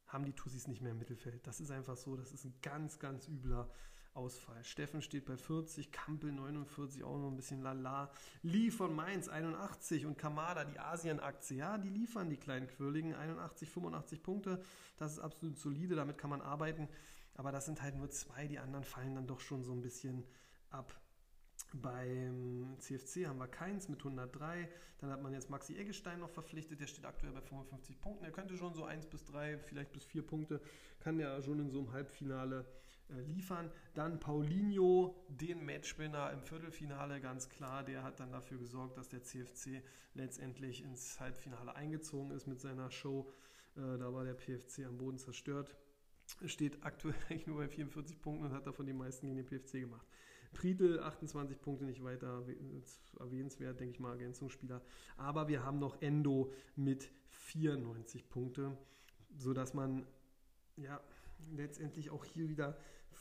haben 0.09 0.27
die 0.27 0.35
Tussis 0.35 0.69
nicht 0.69 0.83
mehr 0.83 0.93
im 0.93 0.99
Mittelfeld. 0.99 1.47
Das 1.47 1.59
ist 1.59 1.71
einfach 1.71 1.97
so, 1.97 2.17
das 2.17 2.33
ist 2.33 2.45
ein 2.45 2.55
ganz, 2.61 2.99
ganz 2.99 3.27
übler 3.29 3.71
Ausfall. 4.13 4.63
Steffen 4.63 5.01
steht 5.01 5.25
bei 5.25 5.39
40, 5.39 5.91
Kampel 5.91 6.31
49, 6.31 7.03
auch 7.03 7.17
noch 7.17 7.31
ein 7.31 7.37
bisschen 7.37 7.63
lala. 7.63 8.13
Lee 8.43 8.71
von 8.71 8.95
Mainz 8.95 9.31
81 9.31 10.05
und 10.05 10.19
Kamada, 10.19 10.67
die 10.67 10.79
Asien-Aktie, 10.79 11.57
ja, 11.57 11.79
die 11.79 11.89
liefern 11.89 12.29
die 12.29 12.37
kleinen 12.37 12.67
Quirligen 12.67 13.15
81, 13.15 13.71
85 13.71 14.23
Punkte. 14.23 14.63
Das 14.99 15.13
ist 15.13 15.21
absolut 15.21 15.59
solide, 15.59 15.97
damit 15.97 16.19
kann 16.19 16.29
man 16.29 16.43
arbeiten. 16.43 16.91
Aber 17.37 17.53
das 17.53 17.65
sind 17.65 17.81
halt 17.81 17.97
nur 17.97 18.11
zwei, 18.11 18.47
die 18.49 18.59
anderen 18.59 18.85
fallen 18.85 19.15
dann 19.15 19.27
doch 19.27 19.41
schon 19.41 19.65
so 19.65 19.73
ein 19.73 19.81
bisschen 19.81 20.27
ab. 20.69 20.95
Beim 21.83 22.77
CFC 22.79 23.27
haben 23.27 23.39
wir 23.39 23.49
keins 23.49 23.89
mit 23.89 23.99
103. 23.99 24.69
Dann 24.99 25.11
hat 25.11 25.23
man 25.23 25.33
jetzt 25.33 25.51
Maxi 25.51 25.77
Eggestein 25.77 26.21
noch 26.21 26.31
verpflichtet. 26.31 26.81
Der 26.81 26.87
steht 26.87 27.05
aktuell 27.05 27.33
bei 27.33 27.41
55 27.41 28.01
Punkten. 28.01 28.25
Er 28.25 28.31
könnte 28.31 28.57
schon 28.57 28.75
so 28.75 28.85
1 28.85 29.07
bis 29.07 29.25
3, 29.25 29.59
vielleicht 29.59 29.93
bis 29.93 30.05
4 30.05 30.25
Punkte, 30.25 30.61
kann 31.01 31.19
ja 31.19 31.43
schon 31.43 31.59
in 31.59 31.71
so 31.71 31.81
einem 31.81 31.93
Halbfinale 31.93 32.65
äh, 33.11 33.21
liefern. 33.23 33.73
Dann 33.95 34.21
Paulinho, 34.21 35.17
den 35.29 35.67
Matchwinner 35.67 36.31
im 36.31 36.43
Viertelfinale, 36.43 37.21
ganz 37.21 37.49
klar. 37.49 37.83
Der 37.83 38.05
hat 38.05 38.21
dann 38.21 38.31
dafür 38.31 38.59
gesorgt, 38.59 38.97
dass 38.97 39.09
der 39.09 39.25
CFC 39.25 39.83
letztendlich 40.15 40.85
ins 40.85 41.19
Halbfinale 41.19 41.75
eingezogen 41.75 42.31
ist 42.31 42.47
mit 42.47 42.61
seiner 42.61 42.89
Show. 42.93 43.29
Äh, 43.77 43.99
da 43.99 44.13
war 44.13 44.23
der 44.23 44.35
PFC 44.35 44.87
am 44.87 44.97
Boden 44.97 45.19
zerstört. 45.19 45.75
Steht 46.47 46.85
aktuell 46.85 47.17
nur 47.47 47.57
bei 47.57 47.69
44 47.69 48.21
Punkten 48.21 48.47
und 48.47 48.53
hat 48.53 48.65
davon 48.65 48.87
die 48.87 48.93
meisten 48.93 49.27
gegen 49.27 49.45
den 49.45 49.47
PFC 49.47 49.81
gemacht. 49.81 50.07
Priedel 50.55 51.01
28 51.01 51.61
Punkte 51.61 51.85
nicht 51.85 52.03
weiter 52.03 52.43
erwähnenswert, 53.19 53.79
denke 53.79 53.93
ich 53.93 54.01
mal, 54.01 54.13
Ergänzungsspieler. 54.13 54.81
Aber 55.19 55.49
wir 55.49 55.63
haben 55.65 55.79
noch 55.79 56.01
Endo 56.01 56.53
mit 56.77 57.11
94 57.29 58.31
Punkte, 58.31 58.77
sodass 59.37 59.75
man 59.75 60.07
ja 60.77 61.01
letztendlich 61.53 62.11
auch 62.11 62.25
hier 62.25 62.49
wieder 62.49 62.79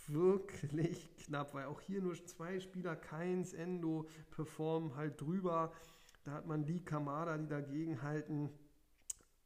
wirklich 0.07 1.15
knapp, 1.17 1.53
weil 1.53 1.65
auch 1.65 1.81
hier 1.81 2.01
nur 2.01 2.15
zwei 2.25 2.59
Spieler, 2.59 2.95
keins 2.95 3.53
Endo, 3.53 4.07
performen 4.31 4.95
halt 4.95 5.19
drüber. 5.19 5.73
Da 6.23 6.31
hat 6.31 6.45
man 6.47 6.65
die 6.65 6.83
Kamada, 6.83 7.37
die 7.37 7.47
dagegen 7.47 8.01
halten. 8.01 8.49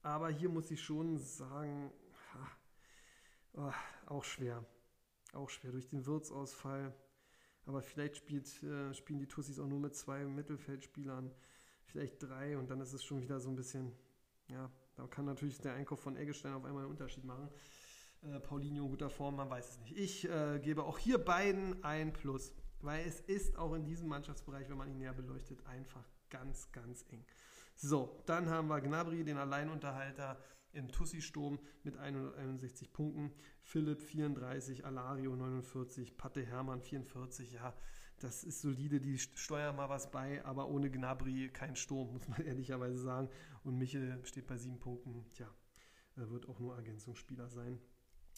Aber 0.04 0.30
hier 0.30 0.50
muss 0.50 0.71
ich 0.71 0.82
schon 0.82 1.17
sagen, 1.17 1.91
ha, 2.34 2.47
oh, 3.54 3.71
auch 4.13 4.23
schwer. 4.23 4.63
Auch 5.34 5.50
schwer 5.50 5.71
durch 5.71 5.89
den 5.89 6.06
Wirtsausfall 6.06 6.93
aber 7.67 7.82
vielleicht 7.82 8.15
spielt, 8.15 8.63
äh, 8.63 8.93
spielen 8.93 9.19
die 9.19 9.27
Tussis 9.27 9.60
auch 9.60 9.67
nur 9.67 9.80
mit 9.80 9.95
zwei 9.95 10.23
Mittelfeldspielern, 10.25 11.32
vielleicht 11.84 12.23
drei 12.23 12.58
und 12.58 12.71
dann 12.71 12.82
ist 12.82 12.93
es 12.93 13.03
schon 13.03 13.21
wieder 13.21 13.39
so 13.39 13.49
ein 13.49 13.56
bisschen, 13.56 13.91
ja, 14.47 14.71
da 14.95 15.06
kann 15.06 15.25
natürlich 15.25 15.60
der 15.60 15.73
Einkauf 15.73 15.99
von 15.99 16.15
Eggestein 16.15 16.53
auf 16.53 16.65
einmal 16.65 16.84
einen 16.84 16.91
Unterschied 16.91 17.25
machen. 17.25 17.49
Äh, 18.23 18.39
Paulinho 18.39 18.86
in 18.86 18.89
guter 18.89 19.10
Form, 19.10 19.36
man 19.36 19.49
weiß 19.49 19.69
es 19.69 19.80
nicht. 19.80 19.97
Ich 19.97 20.30
äh, 20.30 20.60
gebe 20.60 20.84
auch 20.84 20.97
hier 20.97 21.17
beiden 21.19 21.84
ein 21.84 22.13
Plus, 22.13 22.53
weil 22.80 23.06
es 23.06 23.19
ist 23.19 23.58
auch 23.58 23.73
in 23.73 23.86
diesem 23.86 24.08
Mannschaftsbereich, 24.08 24.69
wenn 24.69 24.77
man 24.77 24.89
ihn 24.89 24.97
näher 24.97 25.13
beleuchtet, 25.13 25.63
einfach 25.67 26.03
ganz, 26.30 26.71
ganz 26.71 27.06
eng. 27.10 27.25
So, 27.80 28.24
dann 28.26 28.50
haben 28.50 28.70
wir 28.70 28.82
Gnabry, 28.82 29.24
den 29.24 29.38
Alleinunterhalter 29.38 30.40
im 30.74 30.92
Tussi-Sturm 30.92 31.60
mit 31.84 31.96
161 31.96 32.92
Punkten. 32.92 33.32
Philipp 33.62 34.02
34, 34.02 34.84
Alario 34.84 35.36
49, 35.36 36.18
Patte 36.18 36.44
Hermann 36.44 36.82
44. 36.82 37.54
Ja, 37.54 37.76
das 38.18 38.44
ist 38.44 38.62
solide, 38.62 39.00
die 39.00 39.20
steuern 39.20 39.76
mal 39.76 39.90
was 39.90 40.10
bei, 40.10 40.44
aber 40.44 40.70
ohne 40.70 40.90
Gnabry 40.90 41.50
kein 41.54 41.76
Sturm, 41.76 42.12
muss 42.13 42.28
man 42.28 42.42
ehrlicherweise 42.42 42.98
sagen. 42.98 43.30
Und 43.63 43.78
Michel 43.78 44.26
steht 44.26 44.48
bei 44.48 44.58
sieben 44.58 44.80
Punkten. 44.80 45.30
Tja, 45.34 45.48
wird 46.16 46.50
auch 46.50 46.60
nur 46.60 46.76
Ergänzungsspieler 46.76 47.48
sein. 47.48 47.80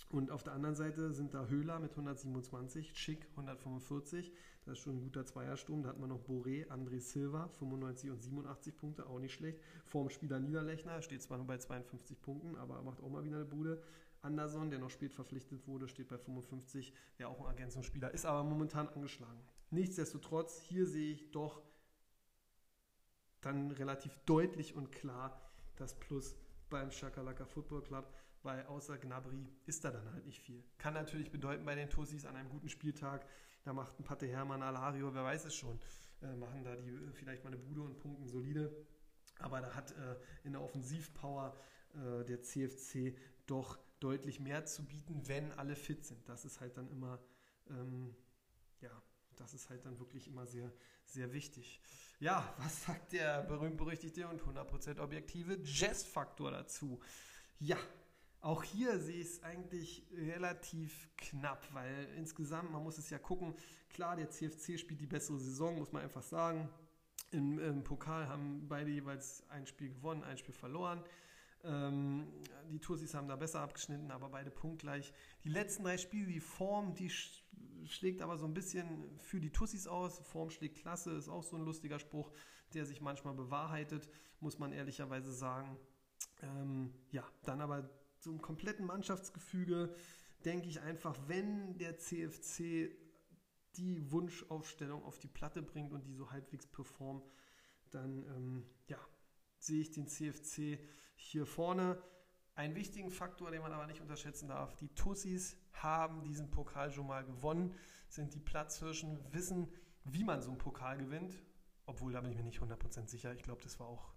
Und 0.09 0.31
auf 0.31 0.43
der 0.43 0.53
anderen 0.53 0.75
Seite 0.75 1.13
sind 1.13 1.33
da 1.33 1.47
Höhler 1.47 1.79
mit 1.79 1.91
127, 1.91 2.97
Schick 2.97 3.27
145. 3.31 4.31
Das 4.65 4.77
ist 4.77 4.83
schon 4.83 4.97
ein 4.97 5.01
guter 5.01 5.25
Zweiersturm. 5.25 5.83
Da 5.83 5.89
hat 5.89 5.99
man 5.99 6.09
noch 6.09 6.23
Boré, 6.23 6.67
André 6.67 6.99
Silva 6.99 7.47
95 7.47 8.11
und 8.11 8.21
87 8.21 8.77
Punkte, 8.77 9.07
auch 9.07 9.19
nicht 9.19 9.33
schlecht. 9.33 9.59
Vorm 9.85 10.09
Spieler 10.09 10.39
Niederlechner 10.39 11.01
steht 11.01 11.21
zwar 11.21 11.37
nur 11.37 11.47
bei 11.47 11.57
52 11.57 12.21
Punkten, 12.21 12.55
aber 12.55 12.81
macht 12.81 13.01
auch 13.01 13.09
mal 13.09 13.23
wieder 13.23 13.37
eine 13.37 13.45
Bude. 13.45 13.81
Anderson, 14.21 14.69
der 14.69 14.79
noch 14.79 14.89
spät 14.89 15.13
verpflichtet 15.13 15.65
wurde, 15.67 15.87
steht 15.87 16.09
bei 16.09 16.17
55, 16.17 16.93
der 17.17 17.29
auch 17.29 17.39
ein 17.39 17.47
Ergänzungsspieler 17.47 18.13
ist, 18.13 18.25
aber 18.25 18.43
momentan 18.43 18.89
angeschlagen. 18.89 19.39
Nichtsdestotrotz, 19.71 20.59
hier 20.59 20.85
sehe 20.85 21.13
ich 21.13 21.31
doch 21.31 21.61
dann 23.41 23.71
relativ 23.71 24.17
deutlich 24.25 24.75
und 24.75 24.91
klar 24.91 25.39
das 25.77 25.97
Plus 25.97 26.35
beim 26.69 26.91
Shakalaka 26.91 27.45
Football 27.45 27.83
Club 27.83 28.13
weil 28.43 28.65
außer 28.65 28.97
Gnabry 28.97 29.47
ist 29.65 29.83
da 29.83 29.91
dann 29.91 30.11
halt 30.13 30.25
nicht 30.25 30.41
viel. 30.41 30.63
Kann 30.77 30.93
natürlich 30.93 31.31
bedeuten 31.31 31.65
bei 31.65 31.75
den 31.75 31.89
Tussis 31.89 32.25
an 32.25 32.35
einem 32.35 32.49
guten 32.49 32.69
Spieltag, 32.69 33.25
da 33.63 33.73
macht 33.73 33.99
ein 33.99 34.03
Patte 34.03 34.27
Hermann, 34.27 34.61
Alario, 34.61 35.13
wer 35.13 35.23
weiß 35.23 35.45
es 35.45 35.55
schon, 35.55 35.79
äh, 36.21 36.35
machen 36.35 36.63
da 36.63 36.75
die 36.75 36.89
äh, 36.89 37.11
vielleicht 37.11 37.43
mal 37.43 37.51
eine 37.53 37.59
Bude 37.61 37.81
und 37.81 37.99
punkten 37.99 38.27
solide. 38.27 38.85
Aber 39.39 39.61
da 39.61 39.73
hat 39.73 39.91
äh, 39.91 40.15
in 40.43 40.53
der 40.53 40.61
Offensivpower 40.61 41.55
äh, 41.93 42.25
der 42.25 42.41
CFC 42.41 43.15
doch 43.45 43.77
deutlich 43.99 44.39
mehr 44.39 44.65
zu 44.65 44.85
bieten, 44.85 45.27
wenn 45.27 45.51
alle 45.53 45.75
fit 45.75 46.05
sind. 46.05 46.27
Das 46.27 46.45
ist 46.45 46.59
halt 46.61 46.77
dann 46.77 46.89
immer, 46.89 47.19
ähm, 47.69 48.15
ja, 48.81 48.91
das 49.35 49.53
ist 49.53 49.69
halt 49.69 49.85
dann 49.85 49.99
wirklich 49.99 50.27
immer 50.27 50.45
sehr, 50.45 50.71
sehr 51.05 51.33
wichtig. 51.33 51.81
Ja, 52.19 52.53
was 52.57 52.85
sagt 52.85 53.13
der 53.13 53.43
berühmt-berüchtigte 53.43 54.27
und 54.27 54.41
100% 54.41 54.99
objektive 54.99 55.57
Jazz-Faktor 55.63 56.51
dazu? 56.51 56.99
Ja, 57.59 57.77
auch 58.41 58.63
hier 58.63 58.99
sehe 58.99 59.19
ich 59.19 59.27
es 59.27 59.43
eigentlich 59.43 60.07
relativ 60.13 61.09
knapp, 61.17 61.67
weil 61.73 62.07
insgesamt, 62.15 62.71
man 62.71 62.83
muss 62.83 62.97
es 62.97 63.09
ja 63.09 63.17
gucken, 63.17 63.53
klar, 63.89 64.15
der 64.15 64.29
CFC 64.29 64.79
spielt 64.79 65.01
die 65.01 65.07
bessere 65.07 65.39
Saison, 65.39 65.77
muss 65.77 65.91
man 65.91 66.03
einfach 66.03 66.23
sagen. 66.23 66.69
Im, 67.31 67.59
im 67.59 67.83
Pokal 67.83 68.27
haben 68.27 68.67
beide 68.67 68.89
jeweils 68.89 69.43
ein 69.49 69.67
Spiel 69.67 69.89
gewonnen, 69.89 70.23
ein 70.23 70.37
Spiel 70.37 70.53
verloren. 70.53 71.03
Ähm, 71.63 72.27
die 72.71 72.79
Tursis 72.79 73.13
haben 73.13 73.27
da 73.27 73.35
besser 73.35 73.59
abgeschnitten, 73.59 74.09
aber 74.11 74.29
beide 74.29 74.49
punktgleich. 74.49 75.13
Die 75.43 75.49
letzten 75.49 75.83
drei 75.83 75.97
Spiele, 75.97 76.27
die 76.27 76.39
Form, 76.39 76.95
die 76.95 77.09
sch 77.09 77.43
schlägt 77.85 78.21
aber 78.21 78.37
so 78.37 78.45
ein 78.45 78.53
bisschen 78.53 79.19
für 79.19 79.39
die 79.39 79.51
Tussis 79.51 79.87
aus. 79.87 80.19
Form 80.19 80.49
schlägt 80.49 80.77
Klasse, 80.77 81.11
ist 81.11 81.29
auch 81.29 81.43
so 81.43 81.55
ein 81.57 81.65
lustiger 81.65 81.99
Spruch, 81.99 82.31
der 82.73 82.85
sich 82.85 83.01
manchmal 83.01 83.33
bewahrheitet, 83.33 84.09
muss 84.39 84.59
man 84.59 84.71
ehrlicherweise 84.71 85.33
sagen. 85.33 85.77
Ähm, 86.41 86.93
ja, 87.11 87.23
dann 87.43 87.61
aber 87.61 87.89
so 88.19 88.29
einem 88.29 88.41
kompletten 88.41 88.85
Mannschaftsgefüge 88.85 89.93
denke 90.45 90.67
ich 90.67 90.81
einfach, 90.81 91.17
wenn 91.27 91.77
der 91.77 91.97
CFC 91.97 92.91
die 93.75 94.11
Wunschaufstellung 94.11 95.03
auf 95.03 95.19
die 95.19 95.27
Platte 95.27 95.61
bringt 95.61 95.93
und 95.93 96.05
die 96.05 96.13
so 96.13 96.31
halbwegs 96.31 96.67
performt, 96.67 97.25
dann 97.91 98.25
ähm, 98.35 98.65
ja, 98.87 98.97
sehe 99.57 99.81
ich 99.81 99.91
den 99.91 100.07
CFC 100.07 100.79
hier 101.15 101.45
vorne. 101.45 102.01
Einen 102.55 102.75
wichtigen 102.75 103.09
Faktor, 103.09 103.51
den 103.51 103.61
man 103.61 103.71
aber 103.71 103.87
nicht 103.87 104.01
unterschätzen 104.01 104.49
darf, 104.49 104.75
die 104.75 104.89
Tussis 104.89 105.57
haben 105.71 106.23
diesen 106.23 106.51
Pokal 106.51 106.91
schon 106.91 107.07
mal 107.07 107.23
gewonnen, 107.23 107.73
sind 108.09 108.33
die 108.33 108.39
Platzhirschen, 108.39 109.17
wissen, 109.31 109.71
wie 110.03 110.23
man 110.23 110.41
so 110.41 110.49
einen 110.49 110.57
Pokal 110.57 110.97
gewinnt. 110.97 111.41
Obwohl, 111.85 112.11
da 112.11 112.21
bin 112.21 112.31
ich 112.31 112.37
mir 112.37 112.43
nicht 112.43 112.59
100% 112.59 113.07
sicher. 113.07 113.33
Ich 113.33 113.43
glaube, 113.43 113.61
das 113.63 113.79
war 113.79 113.87
auch, 113.87 114.13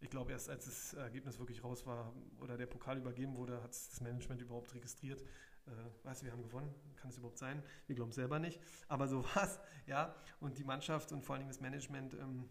ich 0.00 0.10
glaube, 0.10 0.32
erst 0.32 0.48
als 0.48 0.64
das 0.64 0.94
Ergebnis 0.94 1.38
wirklich 1.38 1.64
raus 1.64 1.86
war 1.86 2.12
oder 2.40 2.56
der 2.56 2.66
Pokal 2.66 2.98
übergeben 2.98 3.36
wurde, 3.36 3.62
hat 3.62 3.70
das 3.70 4.00
Management 4.00 4.40
überhaupt 4.40 4.72
registriert. 4.74 5.22
Äh, 5.66 5.70
weißt 6.04 6.22
du, 6.22 6.26
wir 6.26 6.32
haben 6.32 6.42
gewonnen. 6.42 6.74
Kann 6.96 7.10
es 7.10 7.18
überhaupt 7.18 7.38
sein? 7.38 7.62
Wir 7.86 7.96
glauben 7.96 8.10
es 8.10 8.16
selber 8.16 8.38
nicht. 8.38 8.60
Aber 8.88 9.08
so 9.08 9.24
war 9.34 9.44
es, 9.44 9.58
ja. 9.86 10.14
Und 10.40 10.58
die 10.58 10.64
Mannschaft 10.64 11.12
und 11.12 11.24
vor 11.24 11.34
allen 11.34 11.40
Dingen 11.40 11.50
das 11.50 11.60
Management 11.60 12.14
ähm, 12.14 12.48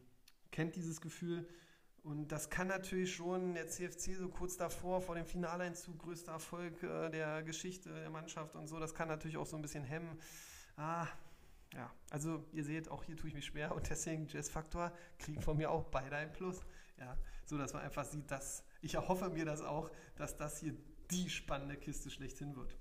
kennt 0.51 0.75
dieses 0.75 1.01
Gefühl. 1.01 1.47
Und 2.03 2.31
das 2.31 2.49
kann 2.49 2.67
natürlich 2.67 3.13
schon 3.13 3.53
der 3.53 3.67
CFC 3.67 4.15
so 4.15 4.29
kurz 4.29 4.55
davor, 4.55 5.01
vor 5.01 5.15
dem 5.15 5.25
Finaleinzug, 5.25 5.99
größter 5.99 6.31
Erfolg 6.33 6.81
äh, 6.83 7.09
der 7.09 7.43
Geschichte 7.43 7.93
der 7.93 8.09
Mannschaft 8.09 8.55
und 8.55 8.67
so, 8.67 8.79
das 8.79 8.93
kann 8.93 9.09
natürlich 9.09 9.35
auch 9.35 9.45
so 9.45 9.57
ein 9.57 9.61
bisschen 9.61 9.83
hemmen. 9.83 10.17
Ah, 10.77 11.07
ja, 11.73 11.91
also 12.09 12.45
ihr 12.53 12.63
seht, 12.63 12.89
auch 12.89 13.03
hier 13.03 13.17
tue 13.17 13.27
ich 13.27 13.35
mich 13.35 13.45
schwer 13.45 13.75
und 13.75 13.89
deswegen 13.89 14.25
Jazz-Faktor 14.25 14.93
kriegen 15.19 15.41
von 15.41 15.57
mir 15.57 15.69
auch 15.69 15.83
beide 15.85 16.15
ein 16.15 16.31
Plus. 16.31 16.61
Ja, 16.99 17.17
so 17.45 17.57
dass 17.57 17.73
man 17.73 17.83
einfach 17.83 18.05
sieht, 18.05 18.29
dass 18.31 18.63
ich 18.81 18.95
erhoffe 18.95 19.29
mir 19.29 19.45
das 19.45 19.61
auch, 19.61 19.91
dass 20.15 20.35
das 20.35 20.59
hier 20.59 20.75
die 21.11 21.29
spannende 21.29 21.77
Kiste 21.77 22.09
schlechthin 22.09 22.55
wird. 22.55 22.77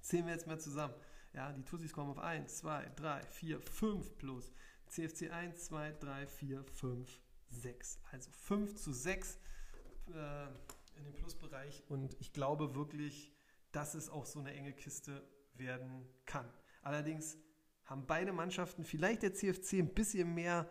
Zählen 0.00 0.26
wir 0.26 0.34
jetzt 0.34 0.46
mal 0.46 0.60
zusammen. 0.60 0.94
Ja, 1.32 1.52
die 1.52 1.64
Tussis 1.64 1.92
kommen 1.92 2.10
auf 2.10 2.18
1, 2.18 2.58
2, 2.58 2.92
3, 2.96 3.22
4, 3.22 3.60
5 3.60 4.18
plus. 4.18 4.52
CFC 4.86 5.30
1, 5.32 5.64
2, 5.64 5.92
3, 5.92 6.26
4, 6.26 6.64
5, 6.64 7.20
6. 7.48 8.00
Also 8.12 8.30
5 8.30 8.76
zu 8.76 8.92
6 8.92 9.38
äh, 10.14 10.46
in 10.96 11.04
dem 11.04 11.14
Plusbereich. 11.14 11.82
Und 11.88 12.16
ich 12.20 12.32
glaube 12.32 12.74
wirklich, 12.74 13.32
dass 13.72 13.94
es 13.94 14.08
auch 14.08 14.26
so 14.26 14.38
eine 14.38 14.52
enge 14.52 14.72
Kiste 14.72 15.26
werden 15.54 16.06
kann. 16.26 16.48
Allerdings 16.82 17.38
haben 17.84 18.06
beide 18.06 18.32
Mannschaften, 18.32 18.84
vielleicht 18.84 19.22
der 19.22 19.34
CFC 19.34 19.74
ein 19.74 19.94
bisschen 19.94 20.34
mehr 20.34 20.68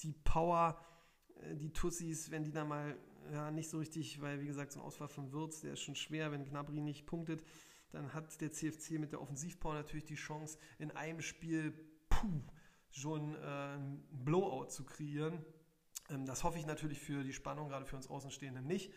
die 0.00 0.12
Power, 0.12 0.80
die 1.54 1.72
Tussis, 1.72 2.30
wenn 2.30 2.44
die 2.44 2.52
da 2.52 2.64
mal 2.64 2.96
ja, 3.32 3.50
nicht 3.50 3.68
so 3.68 3.78
richtig, 3.78 4.20
weil 4.20 4.40
wie 4.40 4.46
gesagt, 4.46 4.72
so 4.72 4.80
ein 4.80 4.86
Ausfall 4.86 5.08
von 5.08 5.32
Würz, 5.32 5.60
der 5.60 5.74
ist 5.74 5.80
schon 5.80 5.94
schwer, 5.94 6.32
wenn 6.32 6.44
Gnabry 6.44 6.80
nicht 6.80 7.06
punktet, 7.06 7.42
dann 7.90 8.12
hat 8.12 8.40
der 8.40 8.50
CFC 8.50 8.92
mit 8.92 9.12
der 9.12 9.20
Offensivpower 9.20 9.74
natürlich 9.74 10.04
die 10.04 10.14
Chance, 10.14 10.58
in 10.78 10.90
einem 10.90 11.20
Spiel 11.20 11.72
puh, 12.08 12.42
schon 12.90 13.34
äh, 13.34 13.76
ein 13.76 14.02
Blowout 14.10 14.68
zu 14.68 14.84
kreieren. 14.84 15.44
Ähm, 16.10 16.26
das 16.26 16.44
hoffe 16.44 16.58
ich 16.58 16.66
natürlich 16.66 17.00
für 17.00 17.22
die 17.22 17.32
Spannung, 17.32 17.68
gerade 17.68 17.86
für 17.86 17.96
uns 17.96 18.08
Außenstehenden 18.08 18.66
nicht. 18.66 18.92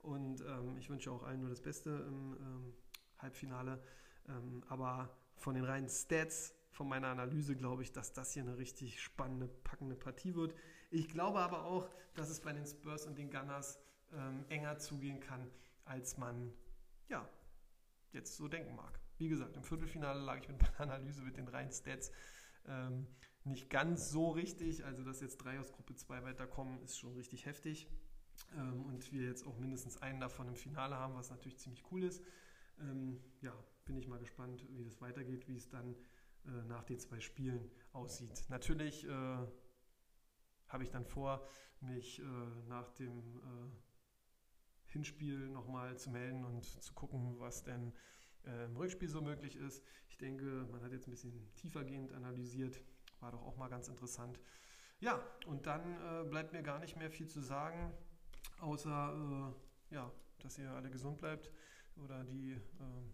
Und 0.00 0.40
ähm, 0.42 0.76
ich 0.78 0.88
wünsche 0.88 1.10
auch 1.10 1.22
allen 1.22 1.40
nur 1.40 1.50
das 1.50 1.60
Beste 1.60 1.90
im 1.90 2.36
ähm, 2.40 2.74
Halbfinale. 3.18 3.82
Ähm, 4.28 4.62
aber 4.68 5.10
von 5.36 5.54
den 5.54 5.64
reinen 5.64 5.88
Stats, 5.88 6.54
von 6.76 6.88
meiner 6.88 7.08
Analyse 7.08 7.56
glaube 7.56 7.82
ich, 7.82 7.92
dass 7.92 8.12
das 8.12 8.34
hier 8.34 8.42
eine 8.42 8.58
richtig 8.58 9.00
spannende, 9.00 9.48
packende 9.48 9.96
Partie 9.96 10.34
wird. 10.34 10.54
Ich 10.90 11.08
glaube 11.08 11.38
aber 11.38 11.64
auch, 11.64 11.88
dass 12.14 12.28
es 12.28 12.40
bei 12.40 12.52
den 12.52 12.66
Spurs 12.66 13.06
und 13.06 13.16
den 13.16 13.30
Gunners 13.30 13.80
ähm, 14.12 14.44
enger 14.50 14.78
zugehen 14.78 15.18
kann, 15.18 15.50
als 15.86 16.18
man 16.18 16.52
ja, 17.08 17.26
jetzt 18.12 18.36
so 18.36 18.46
denken 18.46 18.76
mag. 18.76 19.00
Wie 19.16 19.28
gesagt, 19.28 19.56
im 19.56 19.64
Viertelfinale 19.64 20.20
lag 20.20 20.38
ich 20.38 20.48
mit 20.48 20.60
meiner 20.60 20.80
Analyse 20.80 21.22
mit 21.22 21.38
den 21.38 21.48
reinen 21.48 21.72
Stats 21.72 22.12
ähm, 22.66 23.06
nicht 23.44 23.70
ganz 23.70 24.10
so 24.10 24.30
richtig. 24.30 24.84
Also, 24.84 25.02
dass 25.02 25.22
jetzt 25.22 25.38
drei 25.38 25.58
aus 25.58 25.72
Gruppe 25.72 25.94
2 25.94 26.24
weiterkommen, 26.24 26.82
ist 26.82 26.98
schon 26.98 27.14
richtig 27.14 27.46
heftig. 27.46 27.88
Ähm, 28.54 28.84
und 28.84 29.10
wir 29.12 29.22
jetzt 29.22 29.46
auch 29.46 29.56
mindestens 29.56 30.02
einen 30.02 30.20
davon 30.20 30.46
im 30.48 30.56
Finale 30.56 30.96
haben, 30.96 31.14
was 31.14 31.30
natürlich 31.30 31.58
ziemlich 31.58 31.84
cool 31.90 32.04
ist. 32.04 32.22
Ähm, 32.80 33.18
ja, 33.40 33.54
bin 33.86 33.96
ich 33.96 34.08
mal 34.08 34.18
gespannt, 34.18 34.66
wie 34.72 34.84
das 34.84 35.00
weitergeht, 35.00 35.48
wie 35.48 35.56
es 35.56 35.70
dann 35.70 35.96
äh, 36.46 36.64
nach 36.64 36.84
den 36.84 36.98
zwei 36.98 37.20
Spielen 37.20 37.70
aussieht. 37.92 38.44
Natürlich 38.48 39.06
äh, 39.06 39.38
habe 40.68 40.82
ich 40.82 40.90
dann 40.90 41.04
vor, 41.04 41.46
mich 41.80 42.20
äh, 42.20 42.24
nach 42.68 42.90
dem 42.92 43.38
äh, 43.38 44.92
Hinspiel 44.92 45.48
nochmal 45.48 45.96
zu 45.98 46.10
melden 46.10 46.44
und 46.44 46.64
zu 46.64 46.94
gucken, 46.94 47.38
was 47.38 47.62
denn 47.62 47.92
äh, 48.44 48.64
im 48.64 48.76
Rückspiel 48.76 49.08
so 49.08 49.20
möglich 49.20 49.56
ist. 49.56 49.84
Ich 50.08 50.16
denke, 50.16 50.66
man 50.70 50.82
hat 50.82 50.92
jetzt 50.92 51.06
ein 51.06 51.10
bisschen 51.10 51.54
tiefergehend 51.56 52.12
analysiert, 52.12 52.80
war 53.20 53.32
doch 53.32 53.42
auch 53.42 53.56
mal 53.56 53.68
ganz 53.68 53.88
interessant. 53.88 54.40
Ja, 55.00 55.22
und 55.46 55.66
dann 55.66 55.96
äh, 56.00 56.24
bleibt 56.24 56.52
mir 56.52 56.62
gar 56.62 56.78
nicht 56.78 56.96
mehr 56.96 57.10
viel 57.10 57.28
zu 57.28 57.40
sagen, 57.40 57.92
außer 58.60 59.54
ja, 59.90 60.10
dass 60.38 60.58
ihr 60.58 60.70
alle 60.70 60.90
gesund 60.90 61.18
bleibt 61.18 61.52
oder 62.02 62.24
die, 62.24 62.58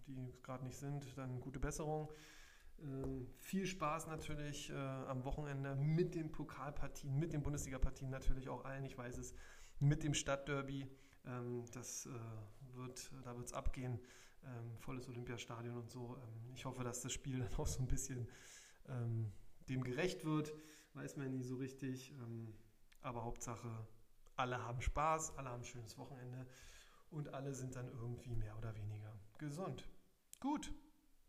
die 0.07 0.33
gerade 0.43 0.65
nicht 0.65 0.77
sind, 0.77 1.19
dann 1.19 1.41
gute 1.41 1.59
Besserung. 1.59 2.13
Ähm, 2.83 3.29
viel 3.39 3.67
Spaß 3.67 4.07
natürlich 4.09 4.71
äh, 4.71 4.75
am 4.75 5.25
Wochenende 5.25 5.77
mit 5.77 6.15
den 6.15 6.33
Pokalpartien, 6.33 7.19
mit 7.19 7.33
den 7.33 7.43
Bundesliga-Partien 7.43 8.11
natürlich 8.11 8.49
auch 8.49 8.65
allen. 8.65 8.85
Ich 8.85 8.99
weiß 8.99 9.19
es, 9.19 9.35
mit 9.79 10.03
dem 10.03 10.15
Stadtderby. 10.15 10.89
Ähm, 11.25 11.65
das 11.73 12.07
äh, 12.07 12.77
wird, 12.77 13.13
da 13.23 13.37
wird 13.37 13.47
es 13.47 13.53
abgehen. 13.53 14.01
Ähm, 14.45 14.77
volles 14.79 15.09
Olympiastadion 15.09 15.77
und 15.77 15.91
so. 15.91 16.17
Ähm, 16.17 16.53
ich 16.55 16.65
hoffe, 16.65 16.83
dass 16.83 17.01
das 17.01 17.13
Spiel 17.13 17.39
dann 17.41 17.55
auch 17.55 17.67
so 17.67 17.81
ein 17.81 17.87
bisschen 17.87 18.29
ähm, 18.89 19.33
dem 19.69 19.85
gerecht 19.85 20.25
wird. 20.25 20.53
Weiß 20.95 21.17
man 21.17 21.31
nie 21.31 21.43
so 21.43 21.57
richtig. 21.57 22.13
Aber 23.01 23.25
Hauptsache, 23.25 23.69
alle 24.37 24.63
haben 24.63 24.81
Spaß, 24.81 25.39
alle 25.39 25.49
haben 25.49 25.63
ein 25.63 25.65
schönes 25.65 25.97
Wochenende 25.97 26.47
und 27.11 27.33
alle 27.33 27.55
sind 27.55 27.77
dann 27.77 27.89
irgendwie 27.89 28.35
mehr 28.35 28.57
oder 28.59 28.75
weniger 28.77 29.19
gesund. 29.39 29.89
Gut, 30.41 30.73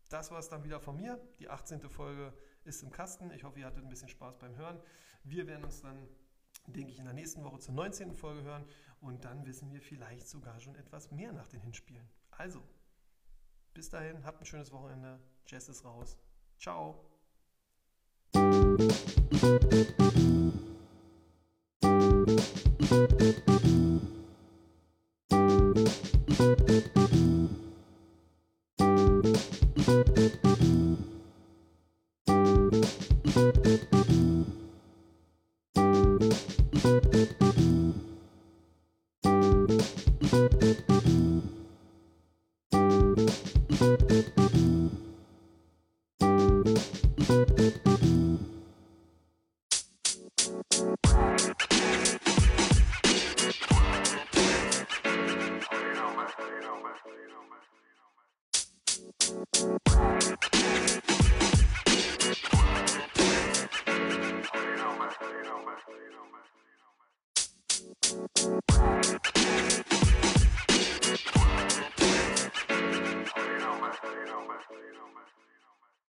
das 0.08 0.30
war 0.30 0.38
es 0.38 0.48
dann 0.48 0.64
wieder 0.64 0.80
von 0.80 0.96
mir. 0.96 1.20
Die 1.38 1.48
18. 1.48 1.80
Folge 1.88 2.32
ist 2.64 2.82
im 2.82 2.90
Kasten. 2.90 3.30
Ich 3.32 3.44
hoffe, 3.44 3.60
ihr 3.60 3.66
hattet 3.66 3.82
ein 3.82 3.88
bisschen 3.88 4.08
Spaß 4.08 4.38
beim 4.38 4.56
Hören. 4.56 4.80
Wir 5.22 5.46
werden 5.46 5.64
uns 5.64 5.80
dann, 5.80 6.08
denke 6.66 6.90
ich, 6.90 6.98
in 6.98 7.04
der 7.04 7.14
nächsten 7.14 7.44
Woche 7.44 7.58
zur 7.58 7.74
19. 7.74 8.14
Folge 8.14 8.42
hören 8.42 8.64
und 9.00 9.24
dann 9.24 9.46
wissen 9.46 9.72
wir 9.72 9.80
vielleicht 9.80 10.28
sogar 10.28 10.60
schon 10.60 10.74
etwas 10.76 11.10
mehr 11.10 11.32
nach 11.32 11.48
den 11.48 11.60
Hinspielen. 11.60 12.08
Also, 12.30 12.62
bis 13.72 13.88
dahin, 13.88 14.24
habt 14.24 14.40
ein 14.40 14.46
schönes 14.46 14.72
Wochenende. 14.72 15.20
Jess 15.46 15.68
ist 15.68 15.84
raus. 15.84 16.18
Ciao. 16.58 17.10